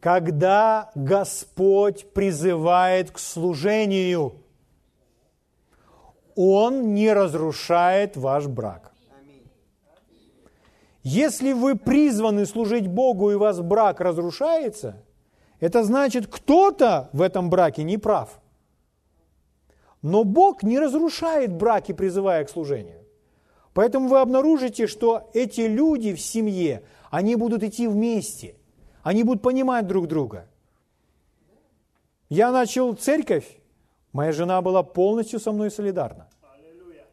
Когда 0.00 0.90
Господь 0.94 2.12
призывает 2.12 3.10
к 3.10 3.18
служению, 3.18 4.34
Он 6.36 6.94
не 6.94 7.12
разрушает 7.12 8.16
ваш 8.16 8.46
брак. 8.46 8.92
Если 11.08 11.52
вы 11.52 11.76
призваны 11.76 12.46
служить 12.46 12.88
Богу 12.88 13.30
и 13.30 13.36
вас 13.36 13.60
брак 13.60 14.00
разрушается, 14.00 15.04
это 15.60 15.84
значит, 15.84 16.26
кто-то 16.26 17.10
в 17.12 17.22
этом 17.22 17.48
браке 17.48 17.84
не 17.84 17.96
прав. 17.96 18.40
Но 20.02 20.24
Бог 20.24 20.64
не 20.64 20.80
разрушает 20.80 21.52
браки, 21.52 21.92
призывая 21.92 22.44
к 22.44 22.50
служению. 22.50 23.04
Поэтому 23.72 24.08
вы 24.08 24.18
обнаружите, 24.18 24.88
что 24.88 25.30
эти 25.32 25.60
люди 25.60 26.12
в 26.12 26.20
семье, 26.20 26.82
они 27.12 27.36
будут 27.36 27.62
идти 27.62 27.86
вместе, 27.86 28.56
они 29.04 29.22
будут 29.22 29.42
понимать 29.42 29.86
друг 29.86 30.08
друга. 30.08 30.48
Я 32.28 32.50
начал 32.50 32.94
церковь, 32.94 33.46
моя 34.12 34.32
жена 34.32 34.60
была 34.60 34.82
полностью 34.82 35.38
со 35.38 35.52
мной 35.52 35.70
солидарна. 35.70 36.28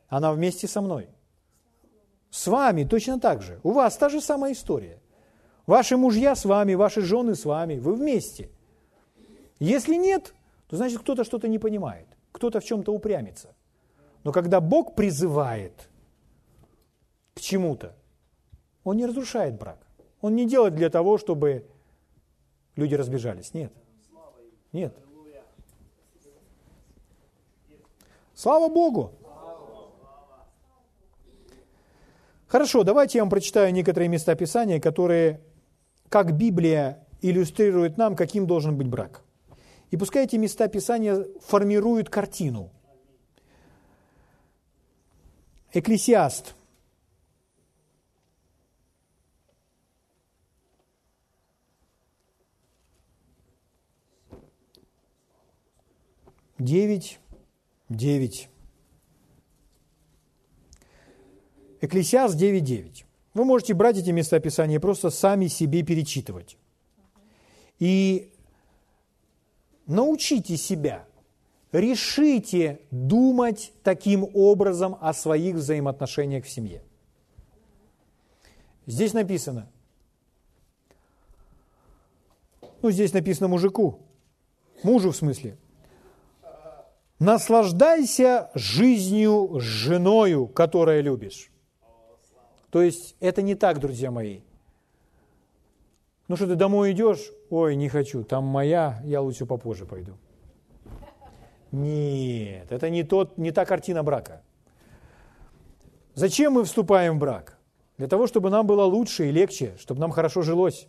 Она 0.07 0.33
вместе 0.33 0.67
со 0.67 0.81
мной. 0.81 1.09
С 2.33 2.47
вами 2.47 2.83
точно 2.83 3.19
так 3.19 3.43
же. 3.43 3.59
У 3.61 3.73
вас 3.73 3.95
та 3.95 4.09
же 4.09 4.19
самая 4.19 4.53
история. 4.53 4.99
Ваши 5.67 5.97
мужья 5.97 6.35
с 6.35 6.45
вами, 6.45 6.73
ваши 6.73 7.01
жены 7.01 7.35
с 7.35 7.45
вами, 7.45 7.77
вы 7.77 7.93
вместе. 7.93 8.49
Если 9.59 9.93
нет, 9.93 10.33
то 10.67 10.75
значит 10.75 11.01
кто-то 11.01 11.25
что-то 11.25 11.47
не 11.47 11.59
понимает, 11.59 12.07
кто-то 12.31 12.59
в 12.59 12.63
чем-то 12.63 12.91
упрямится. 12.91 13.53
Но 14.23 14.31
когда 14.31 14.61
Бог 14.61 14.95
призывает, 14.95 15.89
к 17.35 17.39
чему-то, 17.39 17.95
он 18.83 18.97
не 18.97 19.05
разрушает 19.05 19.59
брак. 19.59 19.85
Он 20.19 20.35
не 20.35 20.47
делает 20.47 20.73
для 20.73 20.89
того, 20.89 21.19
чтобы 21.19 21.67
люди 22.75 22.95
разбежались. 22.95 23.53
Нет. 23.53 23.71
Нет. 24.71 24.97
Слава 28.33 28.69
Богу! 28.73 29.11
Хорошо, 32.53 32.83
давайте 32.83 33.17
я 33.17 33.23
вам 33.23 33.31
прочитаю 33.31 33.73
некоторые 33.73 34.09
места 34.09 34.35
Писания, 34.35 34.79
которые, 34.79 35.41
как 36.07 36.37
Библия 36.37 37.03
иллюстрирует 37.19 37.97
нам, 37.97 38.15
каким 38.15 38.45
должен 38.45 38.77
быть 38.77 38.87
брак. 38.87 39.23
И 39.89 39.97
пускай 39.97 40.25
эти 40.25 40.35
места 40.35 40.67
Писания 40.67 41.25
формируют 41.47 42.11
картину. 42.11 42.69
Экклесиаст. 45.71 46.53
Девять, 56.59 57.19
девять. 57.89 58.47
Экклесиаст 61.83 62.37
9.9. 62.37 63.03
Вы 63.33 63.43
можете 63.43 63.73
брать 63.73 63.97
эти 63.97 64.09
места 64.11 64.39
Писания 64.39 64.77
и 64.77 64.79
просто 64.79 65.09
сами 65.09 65.47
себе 65.47 65.83
перечитывать. 65.83 66.57
И 67.77 68.31
научите 69.85 70.55
себя, 70.55 71.05
решите 71.73 72.79
думать 72.89 73.73
таким 73.83 74.29
образом 74.33 74.95
о 75.01 75.13
своих 75.13 75.55
взаимоотношениях 75.55 76.45
в 76.45 76.49
семье. 76.49 76.81
Здесь 78.85 79.11
написано, 79.11 79.69
ну 82.81 82.91
здесь 82.91 83.11
написано 83.11 83.49
мужику, 83.49 83.99
мужу 84.83 85.11
в 85.11 85.17
смысле, 85.17 85.57
наслаждайся 87.19 88.51
жизнью 88.55 89.59
с 89.59 89.63
женою, 89.63 90.47
которая 90.47 91.01
любишь. 91.01 91.49
То 92.73 92.81
есть 92.81 93.15
это 93.19 93.43
не 93.43 93.53
так, 93.53 93.79
друзья 93.79 94.09
мои. 94.09 94.39
Ну 96.27 96.35
что 96.35 96.47
ты 96.47 96.55
домой 96.55 96.93
идешь? 96.93 97.31
Ой, 97.51 97.75
не 97.75 97.87
хочу, 97.87 98.23
там 98.23 98.45
моя, 98.45 98.99
я 99.05 99.21
лучше 99.21 99.45
попозже 99.45 99.85
пойду. 99.85 100.13
Нет, 101.71 102.71
это 102.71 102.89
не, 102.89 103.03
тот, 103.03 103.37
не 103.37 103.51
та 103.51 103.65
картина 103.65 104.01
брака. 104.01 104.41
Зачем 106.15 106.53
мы 106.53 106.63
вступаем 106.63 107.17
в 107.17 107.19
брак? 107.19 107.59
Для 107.99 108.07
того, 108.07 108.25
чтобы 108.25 108.49
нам 108.49 108.65
было 108.65 108.85
лучше 108.85 109.29
и 109.29 109.31
легче, 109.31 109.75
чтобы 109.77 110.01
нам 110.01 110.09
хорошо 110.09 110.41
жилось. 110.41 110.87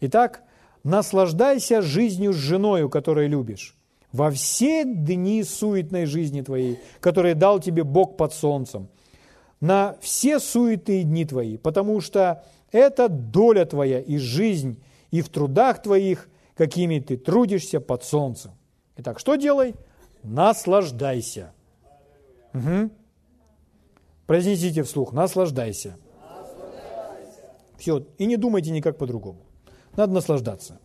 Итак, 0.00 0.42
наслаждайся 0.82 1.80
жизнью 1.80 2.34
с 2.34 2.36
женою, 2.36 2.90
которую 2.90 3.30
любишь, 3.30 3.78
во 4.12 4.30
все 4.30 4.84
дни 4.84 5.42
суетной 5.42 6.04
жизни 6.04 6.42
твоей, 6.42 6.80
которые 7.00 7.34
дал 7.34 7.60
тебе 7.60 7.82
Бог 7.82 8.18
под 8.18 8.34
солнцем, 8.34 8.88
на 9.64 9.96
все 10.02 10.40
суетные 10.40 11.04
дни 11.04 11.24
твои, 11.24 11.56
потому 11.56 12.02
что 12.02 12.44
это 12.70 13.08
доля 13.08 13.64
твоя 13.64 13.98
и 13.98 14.18
жизнь, 14.18 14.78
и 15.10 15.22
в 15.22 15.30
трудах 15.30 15.80
твоих, 15.80 16.28
какими 16.54 16.98
ты 16.98 17.16
трудишься 17.16 17.80
под 17.80 18.04
солнцем. 18.04 18.50
Итак, 18.98 19.18
что 19.18 19.36
делай? 19.36 19.74
Наслаждайся. 20.22 21.54
Угу. 22.52 22.90
Произнесите 24.26 24.82
вслух, 24.82 25.14
наслаждайся. 25.14 25.96
наслаждайся. 26.20 27.42
Все, 27.78 28.06
и 28.18 28.26
не 28.26 28.36
думайте 28.36 28.70
никак 28.70 28.98
по-другому. 28.98 29.40
Надо 29.96 30.12
наслаждаться. 30.12 30.78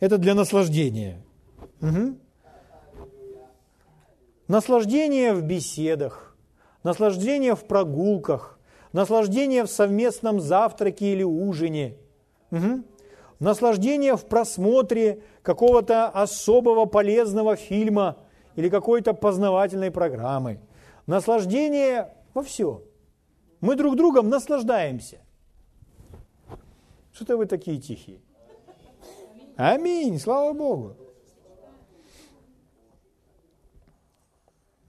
Это 0.00 0.18
для 0.18 0.34
наслаждения. 0.34 1.22
Угу. 1.80 2.18
Наслаждение 4.48 5.34
в 5.34 5.42
беседах, 5.42 6.31
наслаждение 6.82 7.54
в 7.54 7.64
прогулках, 7.64 8.58
наслаждение 8.92 9.64
в 9.64 9.70
совместном 9.70 10.40
завтраке 10.40 11.12
или 11.12 11.22
ужине, 11.22 11.96
угу. 12.50 12.84
наслаждение 13.38 14.16
в 14.16 14.24
просмотре 14.26 15.22
какого-то 15.42 16.08
особого 16.08 16.86
полезного 16.86 17.56
фильма 17.56 18.18
или 18.56 18.68
какой-то 18.68 19.14
познавательной 19.14 19.90
программы, 19.90 20.60
наслаждение 21.06 22.14
во 22.34 22.42
все. 22.42 22.82
Мы 23.60 23.76
друг 23.76 23.96
другом 23.96 24.28
наслаждаемся. 24.28 25.18
Что-то 27.12 27.36
вы 27.36 27.46
такие 27.46 27.78
тихие. 27.78 28.20
Аминь, 29.56 30.18
слава 30.18 30.52
Богу. 30.54 30.96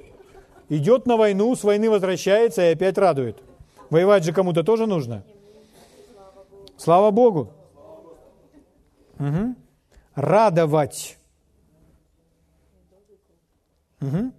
идет 0.68 1.06
на 1.06 1.16
войну, 1.16 1.54
с 1.54 1.64
войны 1.64 1.90
возвращается 1.90 2.62
и 2.62 2.72
опять 2.72 2.98
радует. 2.98 3.42
Воевать 3.90 4.24
же 4.24 4.32
кому-то 4.32 4.62
тоже 4.62 4.86
нужно. 4.86 5.24
Слава 6.76 7.10
Богу. 7.10 7.52
Угу. 9.18 9.54
Радовать. 10.14 11.18
Угу. 14.00 14.32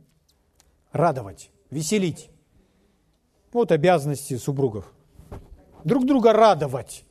Радовать, 0.91 1.49
веселить. 1.69 2.29
Вот 3.51 3.71
обязанности 3.71 4.37
супругов. 4.37 4.91
Друг 5.83 6.05
друга 6.05 6.33
радовать 6.33 7.05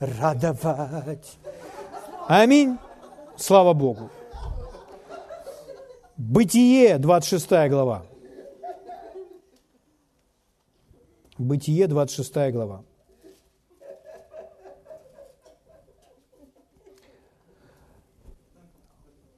радовать. 0.00 1.38
Аминь. 2.28 2.78
Слава 3.36 3.72
Богу. 3.74 4.10
Бытие, 6.16 6.98
26 6.98 7.48
глава. 7.68 8.06
Бытие, 11.36 11.88
26 11.88 12.52
глава. 12.52 12.84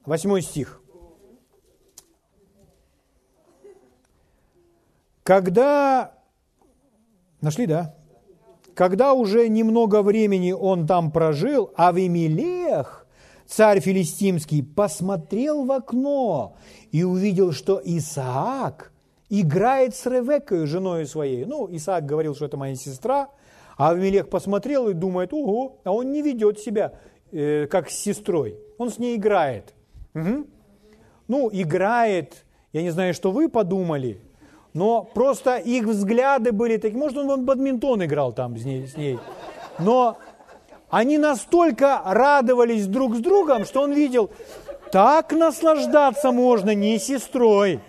Восьмой 0.05 0.41
стих. 0.41 0.81
Когда... 5.23 6.13
Нашли, 7.41 7.65
да? 7.65 7.93
Когда 8.77 9.13
уже 9.13 9.49
немного 9.49 10.03
времени 10.03 10.51
он 10.51 10.85
там 10.85 11.09
прожил, 11.11 11.71
Авимелех, 11.75 13.07
царь 13.47 13.79
филистимский, 13.79 14.61
посмотрел 14.61 15.65
в 15.65 15.71
окно 15.71 16.55
и 16.91 17.01
увидел, 17.01 17.53
что 17.53 17.81
Исаак 17.83 18.91
играет 19.29 19.95
с 19.95 20.05
Ревеккой, 20.05 20.67
женой 20.67 21.07
своей. 21.07 21.43
Ну, 21.45 21.67
Исаак 21.71 22.05
говорил, 22.05 22.35
что 22.35 22.45
это 22.45 22.55
моя 22.55 22.75
сестра, 22.75 23.29
а 23.79 23.89
Авимелех 23.89 24.29
посмотрел 24.29 24.89
и 24.89 24.93
думает, 24.93 25.33
ого, 25.33 25.79
а 25.83 25.91
он 25.91 26.11
не 26.11 26.21
ведет 26.21 26.59
себя 26.59 26.93
э, 27.31 27.65
как 27.65 27.89
с 27.89 27.95
сестрой, 27.95 28.59
он 28.77 28.91
с 28.91 28.99
ней 28.99 29.15
играет. 29.15 29.73
Угу. 30.13 30.45
Ну, 31.27 31.49
играет, 31.51 32.45
я 32.73 32.83
не 32.83 32.91
знаю, 32.91 33.15
что 33.15 33.31
вы 33.31 33.49
подумали, 33.49 34.21
но 34.77 35.01
просто 35.01 35.57
их 35.57 35.85
взгляды 35.85 36.51
были 36.51 36.77
такие, 36.77 36.99
может, 36.99 37.17
он 37.17 37.41
в 37.41 37.45
бадминтон 37.45 38.05
играл 38.05 38.31
там 38.31 38.55
с 38.57 38.63
ней, 38.63 38.85
с 38.85 38.95
ней. 38.95 39.17
но 39.79 40.19
они 40.91 41.17
настолько 41.17 41.99
радовались 42.05 42.85
друг 42.85 43.15
с 43.15 43.19
другом, 43.19 43.65
что 43.65 43.81
он 43.81 43.93
видел, 43.93 44.29
так 44.91 45.33
наслаждаться 45.33 46.31
можно 46.31 46.75
не 46.75 46.99
сестрой. 46.99 47.79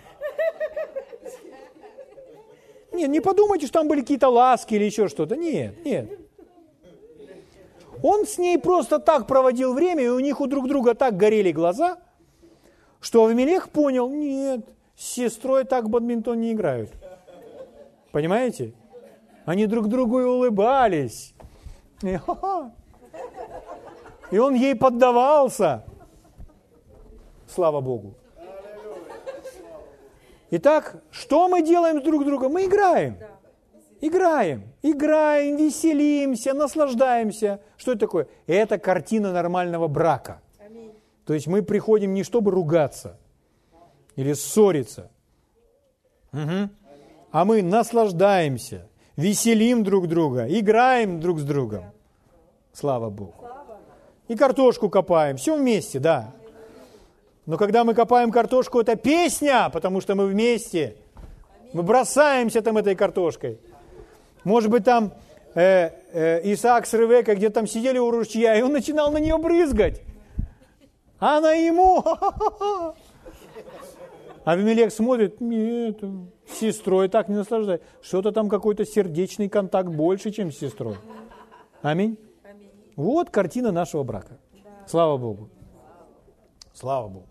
Нет, 2.91 3.09
не 3.11 3.19
подумайте, 3.19 3.67
что 3.67 3.79
там 3.79 3.87
были 3.87 4.01
какие-то 4.01 4.29
ласки 4.29 4.73
или 4.73 4.85
еще 4.85 5.07
что-то. 5.07 5.35
Нет, 5.35 5.85
нет. 5.85 6.09
Он 8.01 8.25
с 8.25 8.39
ней 8.39 8.57
просто 8.57 8.97
так 8.97 9.27
проводил 9.27 9.75
время, 9.75 10.05
и 10.05 10.07
у 10.07 10.19
них 10.19 10.41
у 10.41 10.47
друг 10.47 10.67
друга 10.67 10.95
так 10.95 11.15
горели 11.15 11.51
глаза, 11.51 11.99
что 12.99 13.25
Авимелех 13.25 13.69
понял, 13.69 14.09
нет, 14.09 14.65
с 14.99 15.13
сестрой 15.13 15.63
так 15.63 15.85
в 15.85 15.89
бадминтон 15.89 16.41
не 16.41 16.51
играют. 16.51 16.91
Понимаете? 18.11 18.73
Они 19.45 19.65
друг 19.65 19.87
другу 19.87 20.19
и 20.19 20.25
улыбались. 20.25 21.33
И, 22.03 22.19
и 24.31 24.37
он 24.37 24.55
ей 24.55 24.75
поддавался. 24.75 25.85
Слава 27.47 27.79
Богу. 27.79 28.15
Итак, 30.51 31.01
что 31.11 31.47
мы 31.47 31.61
делаем 31.61 32.01
с 32.01 32.03
друг 32.03 32.25
другом? 32.25 32.53
Мы 32.53 32.65
играем. 32.65 33.17
Играем, 34.01 34.63
играем, 34.81 35.55
веселимся, 35.55 36.53
наслаждаемся. 36.53 37.61
Что 37.77 37.91
это 37.91 38.01
такое? 38.01 38.27
Это 38.47 38.77
картина 38.77 39.31
нормального 39.31 39.87
брака. 39.87 40.41
То 41.25 41.33
есть 41.33 41.47
мы 41.47 41.61
приходим 41.61 42.13
не 42.13 42.23
чтобы 42.23 42.51
ругаться 42.51 43.17
или 44.19 44.33
ссориться, 44.33 45.09
угу. 46.33 46.69
а 47.31 47.45
мы 47.45 47.61
наслаждаемся, 47.61 48.85
веселим 49.15 49.81
друг 49.85 50.09
друга, 50.09 50.45
играем 50.49 51.21
друг 51.21 51.39
с 51.39 51.43
другом. 51.43 51.85
Слава 52.73 53.09
Богу. 53.09 53.47
И 54.27 54.35
картошку 54.35 54.89
копаем, 54.89 55.37
все 55.37 55.55
вместе, 55.55 55.99
да. 55.99 56.33
Но 57.45 57.57
когда 57.57 57.85
мы 57.85 57.93
копаем 57.93 58.29
картошку, 58.29 58.81
это 58.81 58.97
песня, 58.97 59.69
потому 59.71 60.01
что 60.01 60.15
мы 60.15 60.27
вместе. 60.27 60.97
Мы 61.71 61.81
бросаемся 61.81 62.61
там 62.61 62.77
этой 62.77 62.95
картошкой. 62.95 63.57
Может 64.43 64.69
быть, 64.69 64.83
там 64.83 65.13
э, 65.55 65.91
э, 66.11 66.53
Исаак 66.53 66.87
с 66.87 66.93
Ревекой 66.93 67.35
где-то 67.35 67.55
там 67.55 67.67
сидели 67.67 67.97
у 67.97 68.11
ручья, 68.11 68.53
и 68.57 68.61
он 68.63 68.73
начинал 68.73 69.13
на 69.13 69.19
нее 69.19 69.37
брызгать. 69.37 70.01
А 71.21 71.37
она 71.37 71.53
ему. 71.53 72.03
А 74.45 74.51
Авимелек 74.53 74.91
смотрит, 74.91 75.41
нет, 75.41 76.01
с 76.47 76.59
сестрой 76.59 77.09
так 77.09 77.27
не 77.27 77.35
наслаждается. 77.35 77.85
Что-то 78.01 78.31
там 78.31 78.49
какой-то 78.49 78.85
сердечный 78.85 79.49
контакт 79.49 79.89
больше, 79.89 80.31
чем 80.31 80.51
с 80.51 80.57
сестрой. 80.57 80.97
Аминь. 81.81 82.17
Аминь. 82.43 82.71
Вот 82.95 83.29
картина 83.29 83.71
нашего 83.71 84.03
брака. 84.03 84.39
Да. 84.53 84.87
Слава 84.87 85.17
Богу. 85.17 85.49
Слава 86.73 87.07
Богу. 87.07 87.27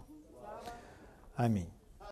Аминь. 1.35 1.69